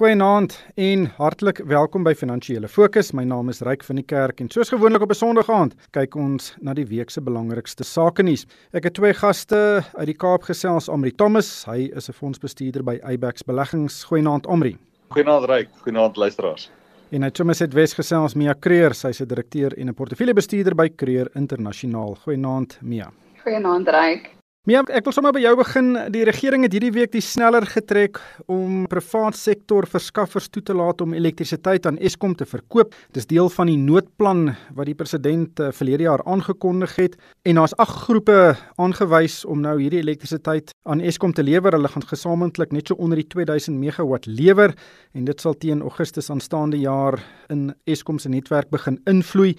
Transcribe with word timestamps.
Goeienaand 0.00 0.54
en 0.80 1.02
hartlik 1.18 1.58
welkom 1.68 2.06
by 2.06 2.14
Finansiële 2.16 2.70
Fokus. 2.72 3.10
My 3.12 3.26
naam 3.28 3.50
is 3.52 3.58
Ryk 3.60 3.82
van 3.84 3.98
die 4.00 4.04
Kerk 4.08 4.38
en 4.40 4.46
soos 4.48 4.70
gewoonlik 4.72 5.02
op 5.04 5.10
'n 5.12 5.18
Sondag 5.18 5.50
aand 5.52 5.74
kyk 5.92 6.14
ons 6.16 6.54
na 6.60 6.72
die 6.72 6.86
week 6.86 7.10
se 7.10 7.20
belangrikste 7.20 7.84
sake 7.84 8.22
nuus. 8.22 8.46
Ek 8.72 8.84
het 8.84 8.94
twee 8.94 9.12
gaste 9.12 9.84
uit 9.98 10.06
die 10.06 10.16
Kaap 10.16 10.42
gesels, 10.42 10.88
Amri 10.88 11.10
Thomas, 11.10 11.64
hy 11.66 11.90
is 11.94 12.08
'n 12.08 12.12
fondsbestuurder 12.12 12.82
by 12.82 12.98
Eyebax 13.02 13.42
Beleggings. 13.42 14.04
Goeienaand 14.04 14.46
Amri. 14.46 14.78
Goeienaand 15.10 15.44
Ryk, 15.44 15.68
goeienaand 15.82 16.16
luisteraars. 16.16 16.70
En 17.10 17.22
hy 17.22 17.30
Thomas 17.30 17.58
het 17.58 17.74
Wes 17.74 17.92
gesels 17.92 18.34
Mia 18.34 18.54
Creer, 18.58 18.94
sy's 18.94 19.20
'n 19.20 19.26
direkteur 19.26 19.78
en 19.78 19.88
'n 19.88 19.94
portefeuljebestuurder 19.94 20.74
by 20.74 20.88
Creer 20.96 21.28
Internasionaal. 21.34 22.14
Goeienaand 22.14 22.78
Mia. 22.80 23.12
Goeienaand 23.44 23.88
Ryk. 23.88 24.39
Ja, 24.68 24.82
ek 24.92 25.06
wil 25.08 25.14
sommer 25.16 25.32
by 25.32 25.40
jou 25.40 25.54
begin. 25.56 25.94
Die 26.12 26.20
regering 26.28 26.66
het 26.66 26.74
hierdie 26.76 26.90
week 26.92 27.14
die 27.14 27.22
sneller 27.24 27.64
getrek 27.64 28.18
om 28.44 28.82
privaat 28.92 29.38
sektor 29.40 29.86
verskaffers 29.88 30.50
toe 30.52 30.60
te 30.60 30.76
laat 30.76 31.00
om 31.00 31.14
elektrisiteit 31.16 31.88
aan 31.88 31.96
Eskom 31.96 32.34
te 32.36 32.44
verkoop. 32.44 32.92
Dis 33.16 33.24
deel 33.30 33.48
van 33.54 33.70
die 33.72 33.78
noodplan 33.80 34.50
wat 34.76 34.90
die 34.90 34.98
president 34.98 35.64
uh, 35.64 35.70
verlede 35.72 36.04
jaar 36.04 36.20
aangekondig 36.28 36.92
het 37.00 37.16
en 37.48 37.56
daar's 37.56 37.72
ag 37.80 37.96
groepe 38.04 38.36
aangewys 38.76 39.46
om 39.48 39.64
nou 39.64 39.78
hierdie 39.80 40.04
elektrisiteit 40.04 40.76
aan 40.84 41.00
Eskom 41.00 41.32
te 41.32 41.46
lewer. 41.48 41.78
Hulle 41.78 41.96
gaan 41.96 42.10
gesamentlik 42.12 42.76
net 42.76 42.92
so 42.92 43.00
onder 43.00 43.16
die 43.16 43.30
2000 43.32 43.80
megawatt 43.80 44.28
lewer 44.28 44.76
en 45.16 45.24
dit 45.24 45.40
sal 45.40 45.56
teen 45.56 45.80
Augustus 45.80 46.28
aanstaande 46.28 46.84
jaar 46.84 47.16
in 47.48 47.70
Eskom 47.88 48.20
se 48.20 48.28
netwerk 48.28 48.68
begin 48.68 49.00
invloei. 49.08 49.54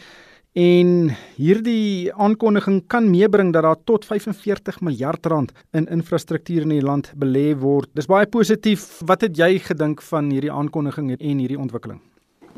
En 0.52 1.14
hierdie 1.40 2.12
aankondiging 2.12 2.82
kan 2.92 3.06
meebring 3.08 3.54
dat 3.54 3.64
daar 3.64 3.78
tot 3.88 4.06
45 4.06 4.82
miljard 4.82 5.26
rand 5.26 5.54
in 5.72 5.88
infrastruktuur 5.88 6.62
in 6.62 6.74
die 6.76 6.84
land 6.84 7.14
belê 7.16 7.56
word. 7.56 7.88
Dis 7.96 8.06
baie 8.12 8.28
positief. 8.28 9.00
Wat 9.08 9.22
het 9.22 9.38
jy 9.38 9.60
gedink 9.64 10.02
van 10.02 10.28
hierdie 10.30 10.52
aankondiging 10.52 11.16
en 11.16 11.40
hierdie 11.40 11.60
ontwikkeling? 11.60 12.02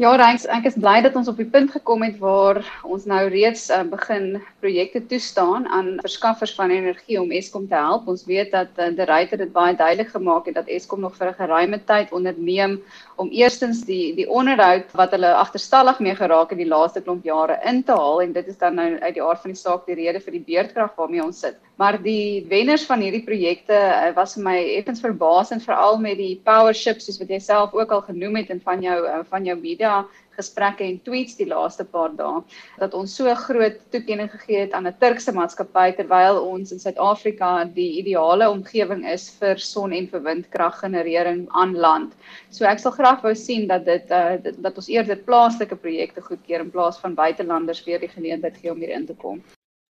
Ja, 0.01 0.15
Rex, 0.17 0.47
ek 0.49 0.65
is 0.65 0.77
bly 0.81 1.03
dat 1.05 1.13
ons 1.19 1.27
op 1.29 1.37
die 1.37 1.45
punt 1.45 1.69
gekom 1.69 2.01
het 2.01 2.15
waar 2.17 2.57
ons 2.81 3.03
nou 3.05 3.19
reeds 3.29 3.67
uh, 3.69 3.83
begin 3.85 4.39
projekte 4.63 5.03
toestaan 5.05 5.67
aan 5.69 5.91
verskaffers 6.01 6.55
van 6.57 6.71
energie 6.73 7.19
om 7.21 7.29
Eskom 7.29 7.67
te 7.69 7.77
help. 7.77 8.07
Ons 8.09 8.23
weet 8.25 8.49
dat 8.55 8.73
uh, 8.81 8.87
die 8.89 9.05
ryter 9.05 9.37
dit 9.43 9.51
baie 9.53 9.75
duidelik 9.77 10.09
gemaak 10.09 10.49
het 10.49 10.57
dat 10.57 10.71
Eskom 10.73 11.05
nog 11.05 11.13
vir 11.19 11.29
'n 11.29 11.37
geruime 11.37 11.77
tyd 11.85 12.09
onderneem 12.09 12.79
om 13.21 13.29
eerstens 13.29 13.83
die 13.85 14.15
die 14.17 14.25
onderhoud 14.25 14.89
wat 14.97 15.13
hulle 15.13 15.29
agterstallig 15.29 15.99
mee 15.99 16.15
geraak 16.15 16.49
het 16.49 16.57
die 16.57 16.71
laaste 16.73 17.01
klomp 17.01 17.23
jare 17.23 17.59
in 17.61 17.83
te 17.83 17.93
haal 17.93 18.21
en 18.21 18.33
dit 18.33 18.47
is 18.47 18.57
dan 18.57 18.75
nou 18.75 18.97
uit 18.97 19.13
die 19.13 19.23
aard 19.23 19.41
van 19.45 19.53
die 19.53 19.61
saak 19.61 19.85
die 19.85 19.99
rede 20.01 20.19
vir 20.19 20.39
die 20.39 20.45
beerdkrag 20.47 20.97
waarmee 20.97 21.23
ons 21.23 21.39
sit. 21.39 21.61
Maar 21.77 22.01
die 22.01 22.45
wenners 22.49 22.85
van 22.85 23.01
hierdie 23.01 23.23
projekte 23.25 23.77
uh, 23.77 24.09
was 24.15 24.33
vir 24.33 24.43
my 24.43 24.57
effens 24.77 25.01
verbaasend 25.01 25.63
veral 25.63 25.97
met 25.97 26.17
die 26.17 26.41
power 26.43 26.73
ships 26.73 27.05
soos 27.05 27.19
wat 27.19 27.29
jy 27.29 27.39
self 27.39 27.73
ook 27.73 27.91
al 27.91 28.01
genoem 28.01 28.41
het 28.41 28.49
en 28.49 28.61
van 28.61 28.81
jou 28.81 28.99
uh, 29.05 29.21
van 29.29 29.45
jou 29.45 29.57
media 29.59 29.82
media 29.83 30.05
gesprekke 30.33 30.81
en 30.81 30.95
tweets 31.05 31.35
die 31.37 31.45
laaste 31.45 31.83
paar 31.85 32.09
dae 32.17 32.41
dat 32.79 32.95
ons 32.97 33.13
so 33.13 33.29
groot 33.37 33.75
toekenning 33.93 34.31
gegee 34.31 34.63
het 34.63 34.73
aan 34.73 34.87
'n 34.87 34.95
Turkse 34.99 35.31
maatskappy 35.31 35.93
terwyl 35.93 36.39
ons 36.41 36.71
in 36.71 36.79
Suid-Afrika 36.79 37.65
die 37.65 37.99
ideale 38.01 38.49
omgewing 38.49 39.05
is 39.05 39.29
vir 39.39 39.59
son 39.59 39.93
en 39.93 40.07
vir 40.07 40.23
windkraggenerering 40.23 41.47
aan 41.53 41.75
land. 41.75 42.13
So 42.49 42.65
ek 42.65 42.79
sal 42.79 42.91
graag 42.91 43.21
wou 43.21 43.35
sien 43.35 43.67
dat 43.67 43.85
dit 43.85 44.09
uh, 44.09 44.37
dat 44.41 44.75
ons 44.75 44.89
eerder 44.89 45.17
plaaslike 45.17 45.75
projekte 45.75 46.21
goedkeur 46.21 46.61
in 46.61 46.71
plaas 46.71 46.97
van 46.97 47.13
buitelanders 47.13 47.85
weer 47.85 47.99
die 47.99 48.09
geleentheid 48.09 48.57
gee 48.57 48.71
om 48.71 48.79
hier 48.79 48.95
in 48.95 49.05
te 49.05 49.13
kom. 49.13 49.43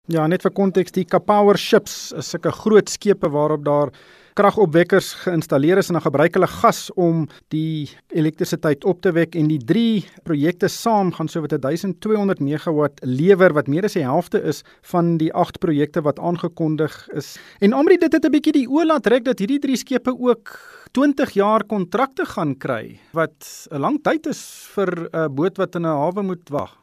Ja, 0.08 0.28
net 0.28 0.42
vir 0.42 0.52
konteks, 0.52 0.92
die 0.92 1.06
Kapower 1.06 1.58
ships 1.58 2.14
is 2.14 2.30
sulke 2.30 2.52
groot 2.52 2.90
skepe 2.90 3.30
waarop 3.30 3.66
daar 3.66 3.90
kragopwekkers 4.38 5.14
geïnstalleer 5.24 5.80
is 5.82 5.90
en 5.90 5.98
dan 5.98 6.06
gebruik 6.06 6.36
hulle 6.38 6.50
gas 6.52 6.88
om 6.96 7.26
die 7.54 7.90
elektrisiteit 8.14 8.86
op 8.86 9.02
te 9.02 9.12
wek 9.16 9.36
en 9.40 9.50
die 9.50 9.60
drie 9.60 10.06
projekte 10.28 10.70
saam 10.72 11.12
gaan 11.16 11.30
sowat 11.32 11.56
1200 11.58 12.42
megawatt 12.44 13.02
lewer 13.04 13.56
wat 13.58 13.70
meer 13.72 13.88
as 13.90 13.98
die 13.98 14.06
helfte 14.06 14.42
is 14.42 14.64
van 14.92 15.16
die 15.22 15.32
8 15.34 15.60
projekte 15.64 16.04
wat 16.06 16.20
aangekondig 16.20 16.96
is. 17.18 17.36
En 17.62 17.74
Amri 17.74 17.98
dit 17.98 18.14
het 18.14 18.26
'n 18.26 18.32
bietjie 18.32 18.54
die 18.54 18.68
oë 18.68 18.86
laat 18.86 19.04
trek 19.04 19.26
dat 19.26 19.40
hierdie 19.40 19.60
drie 19.60 19.78
skepe 19.78 20.14
ook 20.14 20.60
20 20.94 21.32
jaar 21.34 21.64
kontrakte 21.64 22.26
gaan 22.26 22.56
kry 22.56 23.00
wat 23.14 23.68
'n 23.72 23.80
lang 23.80 24.04
tyd 24.04 24.28
is 24.28 24.42
vir 24.76 25.10
'n 25.14 25.36
boot 25.36 25.58
wat 25.58 25.76
in 25.76 25.86
'n 25.86 25.98
hawe 25.98 26.24
moet 26.24 26.50
wag. 26.50 26.78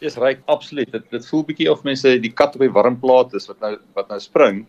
Dis 0.00 0.16
reg 0.16 0.38
absoluut. 0.46 0.90
Dit 0.92 1.10
dit 1.10 1.26
voel 1.26 1.44
bietjie 1.44 1.70
of 1.70 1.82
mense 1.82 2.18
die 2.20 2.32
kat 2.32 2.54
op 2.54 2.60
die 2.60 2.72
warm 2.72 2.98
plaas 3.00 3.32
is 3.32 3.46
wat 3.46 3.60
nou 3.60 3.78
wat 3.94 4.08
nou 4.08 4.20
spring. 4.20 4.66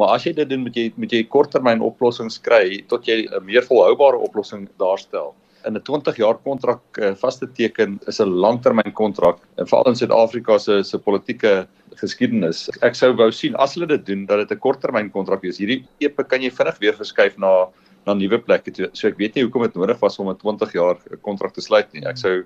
Maar 0.00 0.16
as 0.16 0.24
jy 0.26 0.32
dit 0.34 0.48
doen 0.50 0.64
met 0.66 0.74
jy 0.74 0.88
met 0.98 1.12
jy 1.14 1.22
korttermyn 1.30 1.82
oplossings 1.84 2.40
kry 2.42 2.82
tot 2.90 3.06
jy 3.06 3.24
'n 3.26 3.44
meer 3.46 3.62
volhoubare 3.62 4.18
oplossing 4.18 4.68
daarstel. 4.78 5.34
In 5.64 5.76
'n 5.76 5.82
20 5.82 6.16
jaar 6.16 6.34
kontrak 6.34 6.82
uh, 6.98 7.14
vas 7.14 7.38
te 7.38 7.46
teken 7.46 8.00
is 8.06 8.20
'n 8.20 8.28
langtermyn 8.28 8.92
kontrak 8.92 9.38
en 9.58 9.66
veral 9.66 9.88
in 9.88 9.96
Suid-Afrika 9.96 10.58
se 10.58 10.82
se 10.82 10.98
politieke 10.98 11.66
geskiedenis. 11.94 12.68
Ek 12.82 12.94
sou 12.94 13.12
wou 13.14 13.30
sien 13.30 13.54
as 13.54 13.74
hulle 13.74 13.86
dit 13.86 14.06
doen 14.06 14.26
dat 14.26 14.48
dit 14.48 14.56
'n 14.56 14.60
korttermyn 14.60 15.10
kontrak 15.10 15.44
is. 15.44 15.58
Hierdie 15.58 15.86
epe 16.00 16.24
kan 16.24 16.42
jy 16.42 16.50
vinnig 16.50 16.78
weer 16.80 16.94
verskuif 16.94 17.38
na 17.38 17.68
na 18.06 18.14
nuwe 18.14 18.38
plekke 18.38 18.70
toe. 18.70 18.90
So 18.92 19.08
ek 19.08 19.18
weet 19.18 19.34
nie 19.34 19.44
hoekom 19.44 19.62
dit 19.62 19.74
nodig 19.76 20.00
was 20.00 20.18
om 20.18 20.28
'n 20.28 20.36
20 20.36 20.72
jaar 20.72 20.96
kontrak 21.22 21.54
te 21.54 21.60
sluit 21.60 21.92
nie. 21.94 22.04
Ek 22.04 22.16
sou 22.16 22.44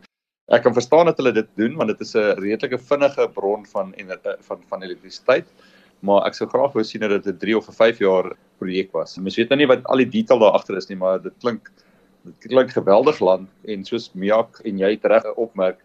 ek 0.50 0.62
kan 0.62 0.74
verstaan 0.74 1.06
dat 1.06 1.16
hulle 1.16 1.32
dit 1.32 1.48
doen 1.56 1.76
want 1.76 1.88
dit 1.88 2.00
is 2.00 2.14
'n 2.14 2.36
redelike 2.40 2.78
vinnige 2.78 3.28
bron 3.28 3.64
van 3.66 3.94
en 3.94 4.06
van 4.40 4.58
van 4.68 4.82
elektrisiteit 4.82 5.46
maar 6.00 6.26
ek 6.28 6.36
sou 6.38 6.48
graag 6.50 6.74
wou 6.76 6.84
sien 6.84 7.02
dat 7.02 7.10
dit 7.10 7.34
'n 7.34 7.38
3 7.38 7.56
of 7.56 7.68
'n 7.68 7.72
5 7.72 7.98
jaar 7.98 8.36
projek 8.58 8.92
was. 8.92 9.18
Mens 9.18 9.36
weet 9.36 9.48
nou 9.50 9.58
nie 9.58 9.66
wat 9.66 9.84
al 9.84 10.02
die 10.02 10.10
detail 10.10 10.38
daar 10.38 10.56
agter 10.58 10.76
is 10.76 10.88
nie, 10.88 10.96
maar 10.96 11.22
dit 11.22 11.34
klink 11.40 11.70
dit 12.24 12.50
klink 12.50 12.70
geweldig 12.70 13.20
lank 13.20 13.48
en 13.64 13.84
soos 13.84 14.10
Miak 14.14 14.60
en 14.64 14.78
jy 14.78 14.98
reg 15.02 15.24
opmerk, 15.36 15.78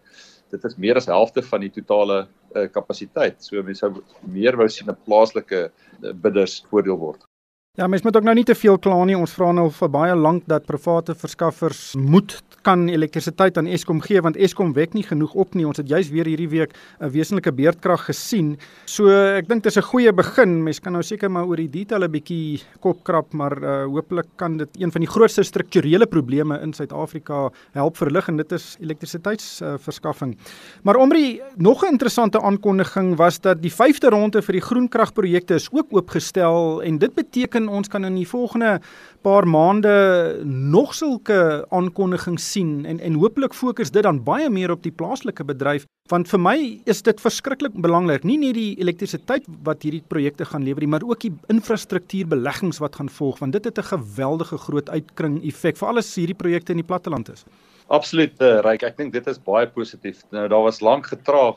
dit 0.50 0.64
is 0.64 0.76
meer 0.76 0.96
as 0.96 1.06
helfte 1.06 1.42
van 1.42 1.60
die 1.60 1.70
totale 1.70 2.26
uh, 2.54 2.66
kapasiteit. 2.68 3.42
So 3.42 3.62
mense 3.62 3.80
sou 3.80 4.02
meer 4.22 4.56
wou 4.56 4.68
sien 4.68 4.90
'n 4.90 4.96
plaaslike 5.06 5.70
uh, 5.70 6.12
bidders 6.12 6.64
voordeel 6.70 6.98
word. 6.98 7.24
Ja, 7.74 7.86
mens 7.86 8.02
moet 8.02 8.16
ook 8.16 8.22
nou 8.22 8.36
nie 8.38 8.44
te 8.46 8.54
veel 8.54 8.76
kla 8.78 9.00
nie. 9.02 9.16
Ons 9.18 9.32
vra 9.34 9.48
nou 9.50 9.64
vir 9.74 9.90
baie 9.90 10.14
lank 10.14 10.44
dat 10.46 10.62
private 10.68 11.16
verskaffers 11.18 11.80
moet 11.98 12.36
kan 12.64 12.86
elektrisiteit 12.88 13.58
aan 13.60 13.66
Eskom 13.68 13.98
gee 14.04 14.22
want 14.24 14.38
Eskom 14.40 14.70
wek 14.76 14.94
nie 14.94 15.02
genoeg 15.04 15.34
op 15.42 15.56
nie. 15.58 15.66
Ons 15.68 15.80
het 15.82 15.90
juis 15.90 16.08
weer 16.12 16.30
hierdie 16.30 16.48
week 16.48 16.72
'n 17.00 17.10
wesenlike 17.10 17.52
beerdkrag 17.52 18.06
gesien. 18.06 18.56
So 18.86 19.08
ek 19.10 19.48
dink 19.48 19.64
dit 19.64 19.72
is 19.72 19.76
'n 19.76 19.90
goeie 19.90 20.12
begin. 20.12 20.62
Mens 20.62 20.78
kan 20.80 20.92
nou 20.92 21.02
seker 21.02 21.28
maar 21.30 21.46
oor 21.46 21.56
die 21.56 21.68
detail 21.68 22.04
'n 22.04 22.10
bietjie 22.10 22.62
kop 22.80 23.02
krap, 23.02 23.32
maar 23.32 23.58
uh, 23.62 23.84
hopelik 23.84 24.26
kan 24.36 24.56
dit 24.56 24.68
een 24.78 24.92
van 24.92 25.00
die 25.00 25.10
grootste 25.10 25.42
strukturele 25.42 26.06
probleme 26.06 26.60
in 26.62 26.72
Suid-Afrika 26.72 27.50
help 27.72 27.96
verlig 27.96 28.28
en 28.28 28.36
dit 28.36 28.52
is 28.52 28.76
elektrisiteitsverskaffing. 28.80 30.32
Uh, 30.32 30.40
maar 30.84 30.96
omre 30.96 31.42
nog 31.56 31.82
'n 31.82 31.90
interessante 31.90 32.40
aankondiging 32.40 33.16
was 33.16 33.40
dat 33.40 33.60
die 33.60 33.72
5de 33.72 34.08
ronde 34.08 34.42
vir 34.42 34.52
die 34.52 34.62
groenkragprojekte 34.62 35.54
is 35.54 35.68
ook 35.72 35.86
oopgestel 35.90 36.82
en 36.82 36.98
dit 36.98 37.14
beteken 37.14 37.63
beteken 37.64 37.68
ons 37.68 37.88
kan 37.88 38.04
in 38.04 38.16
die 38.16 38.26
volgende 38.26 38.80
paar 39.22 39.46
maande 39.46 40.42
nog 40.44 40.94
sulke 40.94 41.66
aankondigings 41.70 42.52
sien 42.52 42.84
en 42.86 43.00
en 43.00 43.14
hopelik 43.14 43.54
fokus 43.54 43.90
dit 43.90 44.02
dan 44.02 44.22
baie 44.24 44.50
meer 44.50 44.70
op 44.70 44.82
die 44.82 44.92
plaaslike 44.92 45.44
bedryf 45.44 45.86
want 46.10 46.28
vir 46.28 46.40
my 46.40 46.80
is 46.86 47.02
dit 47.02 47.20
verskriklik 47.20 47.72
belangrik 47.74 48.24
nie 48.24 48.38
net 48.38 48.54
die 48.54 48.76
elektrisiteit 48.80 49.44
wat 49.64 49.82
hierdie 49.82 50.02
projekte 50.08 50.44
gaan 50.44 50.64
lewer 50.64 50.80
nie 50.80 50.92
maar 50.92 51.04
ook 51.04 51.20
die 51.20 51.32
infrastruktuurbeleggings 51.48 52.80
wat 52.80 52.96
gaan 52.96 53.08
volg 53.08 53.40
want 53.40 53.52
dit 53.52 53.64
het 53.64 53.78
'n 53.78 53.96
geweldige 53.96 54.58
groot 54.58 54.90
uitkring 54.90 55.42
effek 55.44 55.76
vir 55.76 55.88
alles 55.88 56.14
hierdie 56.14 56.36
projekte 56.36 56.72
in 56.72 56.82
die 56.82 56.86
platteland 56.86 57.28
is. 57.28 57.44
Absoluut 57.88 58.40
uh, 58.40 58.60
Ryk, 58.64 58.82
ek 58.82 58.96
dink 58.96 59.12
dit 59.12 59.26
is 59.26 59.38
baie 59.38 59.66
positief. 59.66 60.24
Nou 60.30 60.48
daar 60.48 60.62
was 60.62 60.80
lank 60.80 61.06
getraag 61.06 61.56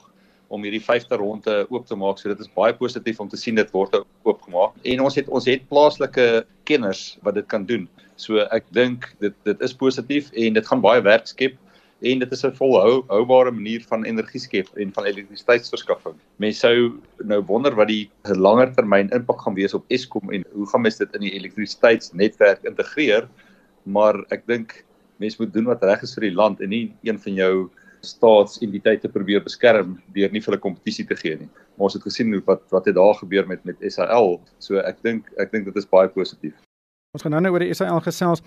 om 0.53 0.63
hierdie 0.63 0.84
vyfde 0.84 1.19
ronde 1.19 1.56
oop 1.69 1.88
te 1.88 1.96
maak. 1.96 2.19
So 2.19 2.31
dit 2.31 2.40
is 2.44 2.52
baie 2.56 2.74
positief 2.78 3.19
om 3.19 3.30
te 3.30 3.40
sien 3.40 3.56
dit 3.59 3.72
word 3.75 3.96
oopgemaak. 4.24 4.75
En 4.84 5.03
ons 5.06 5.16
het 5.19 5.30
ons 5.30 5.47
het 5.50 5.63
plaaslike 5.69 6.46
kenners 6.69 7.18
wat 7.25 7.38
dit 7.40 7.47
kan 7.52 7.66
doen. 7.68 7.88
So 8.18 8.44
ek 8.56 8.68
dink 8.75 9.12
dit 9.24 9.35
dit 9.47 9.63
is 9.66 9.75
positief 9.78 10.31
en 10.34 10.58
dit 10.58 10.68
gaan 10.68 10.84
baie 10.84 11.03
werk 11.05 11.28
skep 11.29 11.58
en 12.05 12.20
dit 12.20 12.32
is 12.32 12.46
'n 12.46 12.53
volhoubare 12.53 13.52
manier 13.52 13.84
van 13.90 14.05
energie 14.05 14.40
skep 14.40 14.67
en 14.78 14.91
van 14.94 15.05
elektrisiteitsverskaffing. 15.05 16.16
Mense 16.38 16.59
sou 16.59 17.02
nou 17.23 17.41
wonder 17.41 17.76
wat 17.76 17.88
die 17.88 18.09
langer 18.23 18.73
termyn 18.76 19.09
impak 19.09 19.41
gaan 19.41 19.55
wees 19.55 19.73
op 19.73 19.85
Eskom 19.90 20.32
en 20.32 20.46
hoe 20.53 20.67
gaan 20.67 20.82
mens 20.82 20.97
dit 20.97 21.16
in 21.16 21.22
die 21.22 21.34
elektrisiteitsnetwerk 21.34 22.64
integreer? 22.64 23.28
Maar 23.84 24.23
ek 24.29 24.47
dink 24.47 24.85
mense 25.17 25.38
moet 25.40 25.53
doen 25.53 25.66
wat 25.66 25.84
reg 25.84 26.03
is 26.03 26.14
vir 26.14 26.29
die 26.29 26.35
land 26.35 26.61
en 26.61 26.70
nie 26.70 26.94
een 27.03 27.20
van 27.20 27.34
jou 27.34 27.70
staatsentiteite 28.08 29.12
probeer 29.14 29.44
beskerm 29.44 29.98
deur 30.16 30.32
nie 30.34 30.42
vir 30.42 30.54
hulle 30.54 30.64
kompetisie 30.64 31.06
te 31.08 31.18
gee 31.20 31.36
nie. 31.38 31.50
Maar 31.76 31.90
ons 31.90 31.98
het 31.98 32.08
gesien 32.08 32.34
hoe 32.34 32.42
wat 32.48 32.64
wat 32.74 32.90
het 32.90 32.96
daar 32.96 33.16
gebeur 33.20 33.48
met 33.48 33.64
met 33.66 33.84
SAL. 33.94 34.40
So 34.59 34.82
ek 34.82 35.04
dink 35.04 35.30
ek 35.38 35.52
dink 35.52 35.70
dit 35.70 35.78
is 35.78 35.90
baie 35.90 36.09
positief. 36.09 36.56
Ons 37.16 37.24
gaan 37.24 37.34
nou 37.36 37.42
nou 37.42 37.54
oor 37.56 37.66
die 37.66 37.74
SAL 37.74 38.04
gesels. 38.06 38.44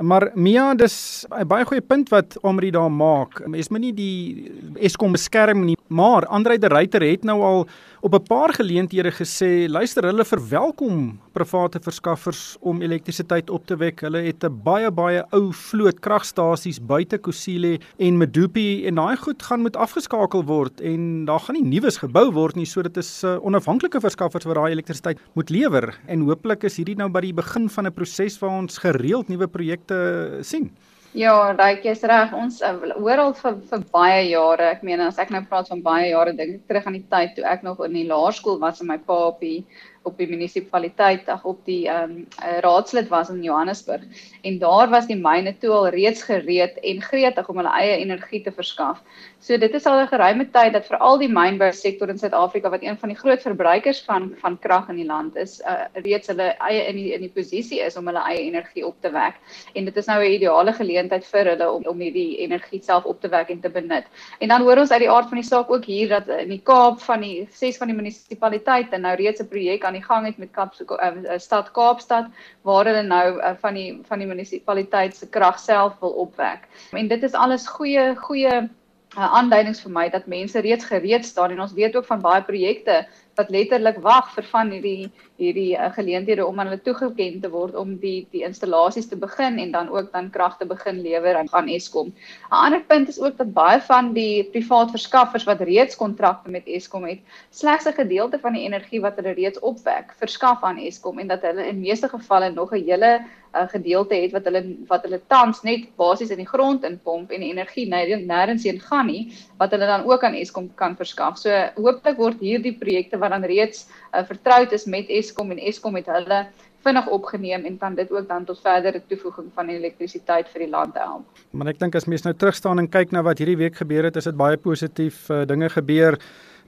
Maar 0.00 0.30
Mia, 0.34 0.74
dis 0.74 1.26
'n 1.28 1.46
baie 1.46 1.64
goeie 1.64 1.82
punt 1.82 2.08
wat 2.08 2.38
Omri 2.40 2.70
daar 2.70 2.90
maak. 2.90 3.46
Mens 3.46 3.68
moet 3.68 3.80
nie 3.80 3.92
die 3.92 4.52
Eskom 4.80 5.12
beskerm 5.12 5.64
nie, 5.64 5.76
maar 5.88 6.26
Andre 6.26 6.58
de 6.58 6.68
Ruyter 6.68 7.02
het 7.02 7.24
nou 7.24 7.42
al 7.42 7.68
op 8.02 8.14
'n 8.14 8.22
paar 8.22 8.54
geleenthede 8.54 9.12
gesê, 9.12 9.70
luister, 9.70 10.04
hulle 10.04 10.24
verwelkom 10.24 11.20
private 11.32 11.78
verskaffers 11.80 12.56
om 12.60 12.82
elektrisiteit 12.82 13.50
op 13.50 13.66
te 13.66 13.76
wek. 13.76 14.00
Hulle 14.00 14.18
het 14.18 14.44
'n 14.44 14.60
baie 14.64 14.90
baie 14.90 15.24
ou 15.30 15.52
vloot 15.52 16.00
kragstasies 16.00 16.80
buite 16.80 17.18
Kusile 17.18 17.78
en 17.98 18.16
Medupi 18.16 18.86
en 18.86 18.94
daai 18.94 19.16
goed 19.16 19.42
gaan 19.42 19.60
moet 19.60 19.76
afgeskakel 19.76 20.44
word 20.44 20.80
en 20.80 21.24
daar 21.24 21.40
gaan 21.40 21.54
nie 21.54 21.80
nuus 21.80 21.96
gebou 21.96 22.32
word 22.32 22.56
nie, 22.56 22.66
so 22.66 22.82
dit 22.82 22.96
is 22.96 23.24
uh, 23.24 23.36
onafhanklike 23.44 24.00
verskaffers 24.00 24.44
wat 24.44 24.54
daai 24.54 24.72
elektrisiteit 24.72 25.18
moet 25.34 25.50
lewer 25.50 25.98
en 26.06 26.20
hooplik 26.20 26.64
is 26.64 26.76
hierdie 26.76 26.96
nou 26.96 27.08
by 27.08 27.20
die 27.20 27.34
begin 27.34 27.68
van 27.68 27.86
'n 27.86 27.92
proses 27.92 28.38
waar 28.38 28.58
ons 28.58 28.78
gereeld 28.78 29.28
nuwe 29.28 29.46
projekte 29.46 30.38
sien. 30.42 30.72
Ja, 31.12 31.52
daai 31.52 31.76
is 31.90 32.02
reg. 32.08 32.30
Ons 32.32 32.62
uh, 32.64 32.72
hoor 32.96 33.20
al 33.20 33.34
vir 33.36 33.56
vir 33.68 33.82
baie 33.92 34.20
jare. 34.30 34.70
Ek 34.72 34.84
meen 34.86 35.00
as 35.04 35.18
ek 35.20 35.32
nou 35.34 35.42
praat 35.48 35.68
van 35.68 35.82
baie 35.84 36.06
jare, 36.08 36.32
dink 36.38 36.54
ek 36.54 36.70
terug 36.70 36.86
aan 36.88 36.96
die 36.96 37.08
tyd 37.12 37.34
toe 37.36 37.44
ek 37.44 37.66
nog 37.66 37.82
in 37.84 37.98
die 37.98 38.06
laerskool 38.08 38.56
was 38.62 38.80
en 38.80 38.88
my 38.88 38.96
pa 38.96 39.18
op 39.28 39.44
die 39.44 39.66
op 40.02 40.18
die 40.18 40.28
munisipaliteit 40.30 41.28
ag 41.28 41.44
op 41.44 41.64
die 41.64 41.88
ehm 41.88 42.10
um, 42.10 42.26
raadslid 42.64 43.08
was 43.08 43.30
in 43.30 43.42
Johannesburg 43.42 44.02
en 44.42 44.58
daar 44.58 44.90
was 44.90 45.06
die 45.06 45.16
myne 45.16 45.54
toe 45.58 45.70
al 45.70 45.88
reeds 45.94 46.22
gereed 46.22 46.78
en 46.82 47.02
gretig 47.02 47.48
om 47.48 47.56
hulle 47.56 47.74
eie 47.78 47.96
energie 48.02 48.42
te 48.42 48.52
verskaf. 48.52 49.02
So 49.40 49.58
dit 49.58 49.74
is 49.74 49.86
al 49.86 50.00
'n 50.00 50.08
geruime 50.08 50.46
tyd 50.50 50.72
dat 50.72 50.86
veral 50.86 51.18
die 51.18 51.28
mynbou 51.28 51.72
sektor 51.72 52.08
in 52.08 52.18
Suid-Afrika 52.18 52.70
wat 52.70 52.82
een 52.82 52.98
van 52.98 53.08
die 53.08 53.18
groot 53.18 53.42
verbruikers 53.42 54.02
van 54.06 54.34
van 54.40 54.58
krag 54.58 54.88
in 54.88 54.96
die 54.96 55.06
land 55.06 55.36
is, 55.36 55.60
uh, 55.60 55.86
reeds 55.94 56.28
hulle 56.28 56.54
eie 56.58 56.86
in 56.88 56.96
die 56.96 57.12
in 57.14 57.20
die 57.20 57.32
posisie 57.34 57.80
is 57.80 57.96
om 57.96 58.06
hulle 58.06 58.22
eie 58.22 58.42
energie 58.46 58.86
op 58.86 58.96
te 59.00 59.10
wek. 59.10 59.34
En 59.74 59.84
dit 59.84 59.96
is 59.96 60.06
nou 60.06 60.18
'n 60.22 60.32
ideale 60.32 60.72
geleentheid 60.72 61.26
vir 61.26 61.44
hulle 61.44 61.70
om 61.70 61.82
om 61.86 61.98
hierdie 61.98 62.38
energie 62.38 62.82
self 62.82 63.04
op 63.04 63.20
te 63.20 63.28
wek 63.28 63.50
en 63.50 63.60
te 63.60 63.70
benut. 63.70 64.04
En 64.38 64.48
dan 64.48 64.62
hoor 64.62 64.78
ons 64.78 64.90
uit 64.90 65.00
die 65.00 65.10
aard 65.10 65.28
van 65.28 65.40
die 65.40 65.48
saak 65.48 65.70
ook 65.70 65.84
hier 65.84 66.08
dat 66.08 66.28
in 66.28 66.48
die 66.48 66.62
Kaap 66.62 67.00
van 67.00 67.20
die 67.20 67.48
ses 67.50 67.76
van 67.76 67.88
die 67.88 67.96
munisipaliteite 67.96 68.98
nou 68.98 69.14
reeds 69.16 69.40
'n 69.40 69.48
projek 69.48 69.84
aan 69.92 70.00
die 70.00 70.08
gang 70.08 70.26
het 70.26 70.38
met 70.40 70.50
Kaap 70.56 70.74
uh, 70.80 71.38
stad 71.38 71.70
Kaapstad 71.76 72.30
waar 72.64 72.88
hulle 72.88 73.02
nou 73.04 73.26
uh, 73.36 73.52
van 73.60 73.76
die 73.76 73.88
van 74.08 74.22
die 74.22 74.28
munisipaliteit 74.28 75.16
se 75.16 75.28
krag 75.28 75.58
self 75.60 75.98
wil 76.00 76.16
opwek. 76.24 76.68
En 76.96 77.08
dit 77.08 77.22
is 77.22 77.36
alles 77.36 77.68
goeie 77.68 78.14
goeie 78.16 78.54
uh, 78.62 79.28
aanduidings 79.36 79.82
vir 79.84 79.92
my 79.92 80.08
dat 80.10 80.26
mense 80.26 80.60
reeds 80.64 80.88
gereed 80.88 81.28
staan 81.28 81.52
en 81.52 81.60
ons 81.60 81.76
weet 81.76 81.96
ook 81.96 82.08
van 82.08 82.24
baie 82.24 82.42
projekte 82.42 83.02
wat 83.36 83.50
letterlik 83.50 83.98
wag 84.04 84.32
vir 84.34 84.44
van 84.50 84.70
hierdie 84.70 85.10
hierdie 85.40 85.72
uh, 85.74 85.88
geleenthede 85.94 86.44
om 86.46 86.60
aan 86.60 86.68
hulle 86.70 86.82
toegeken 86.84 87.40
te 87.42 87.50
word 87.50 87.74
om 87.78 87.96
die 88.02 88.26
die 88.34 88.44
installasies 88.46 89.08
te 89.10 89.16
begin 89.16 89.58
en 89.58 89.72
dan 89.72 89.88
ook 89.88 90.12
dan 90.12 90.30
krag 90.30 90.58
te 90.58 90.68
begin 90.68 91.00
lewer 91.02 91.36
aan 91.40 91.50
aan 91.52 91.68
Eskom. 91.68 92.12
'n 92.12 92.60
Ander 92.64 92.80
punt 92.80 93.08
is 93.08 93.20
ook 93.20 93.36
dat 93.36 93.52
baie 93.52 93.80
van 93.80 94.12
die 94.12 94.44
privaat 94.44 94.90
verskaffers 94.90 95.44
wat 95.44 95.60
reeds 95.60 95.96
kontrakte 95.96 96.50
met 96.50 96.66
Eskom 96.66 97.04
het, 97.04 97.20
slegs 97.50 97.86
'n 97.86 97.98
gedeelte 97.98 98.38
van 98.38 98.52
die 98.52 98.64
energie 98.64 99.00
wat 99.00 99.16
hulle 99.16 99.32
reeds 99.32 99.58
opwek, 99.58 100.14
verskaf 100.18 100.62
aan 100.62 100.78
Eskom 100.78 101.18
en 101.18 101.28
dat 101.28 101.42
hulle 101.42 101.66
in 101.66 101.80
meeste 101.80 102.08
gevalle 102.08 102.50
nog 102.50 102.72
'n 102.72 102.84
hele 102.84 103.20
uh, 103.54 103.68
gedeelte 103.68 104.14
het 104.14 104.32
wat 104.32 104.48
hulle 104.48 104.62
wat 104.88 105.04
hulle 105.06 105.20
tans 105.32 105.62
net 105.66 105.86
basies 106.00 106.32
in 106.34 106.40
die 106.42 106.48
grond 106.48 106.84
inpomp 106.88 107.30
en 107.30 107.44
die 107.44 107.52
energie 107.52 107.86
nêrens 107.88 108.66
heen 108.68 108.80
gaan 108.80 109.06
nie 109.10 109.28
wat 109.60 109.74
hulle 109.74 109.86
dan 109.86 110.04
ook 110.08 110.24
aan 110.24 110.34
Eskom 110.38 110.70
kan 110.74 110.96
verskaf. 110.96 111.38
So 111.38 111.50
hooplik 111.76 112.18
word 112.18 112.40
hierdie 112.40 112.74
projekte 112.78 113.20
wat 113.22 113.34
dan 113.34 113.44
reeds 113.44 113.86
uh, 114.12 114.24
vertroud 114.26 114.72
is 114.72 114.86
met 114.86 115.10
Eskom 115.10 115.50
en 115.50 115.62
Eskom 115.62 115.96
het 116.00 116.10
hulle 116.10 116.46
vinnig 116.82 117.06
opgeneem 117.14 117.64
en 117.64 117.78
kan 117.78 117.94
dit 117.94 118.10
ook 118.10 118.28
dan 118.28 118.44
tot 118.44 118.60
verdere 118.60 119.02
toevoeging 119.06 119.50
van 119.54 119.68
elektrisiteit 119.70 120.48
vir 120.50 120.64
die 120.64 120.70
land 120.70 120.96
help. 120.98 121.42
Maar 121.50 121.72
ek 121.74 121.78
dink 121.82 121.94
as 121.98 122.08
mens 122.10 122.24
nou 122.26 122.34
terugstaan 122.34 122.82
en 122.82 122.88
kyk 122.90 123.14
na 123.14 123.22
wat 123.22 123.38
hierdie 123.38 123.60
week 123.60 123.78
gebeur 123.78 124.08
het, 124.08 124.18
is 124.18 124.26
dit 124.26 124.38
baie 124.38 124.58
positief 124.58 125.28
uh, 125.30 125.44
dinge 125.46 125.70
gebeur. 125.70 126.18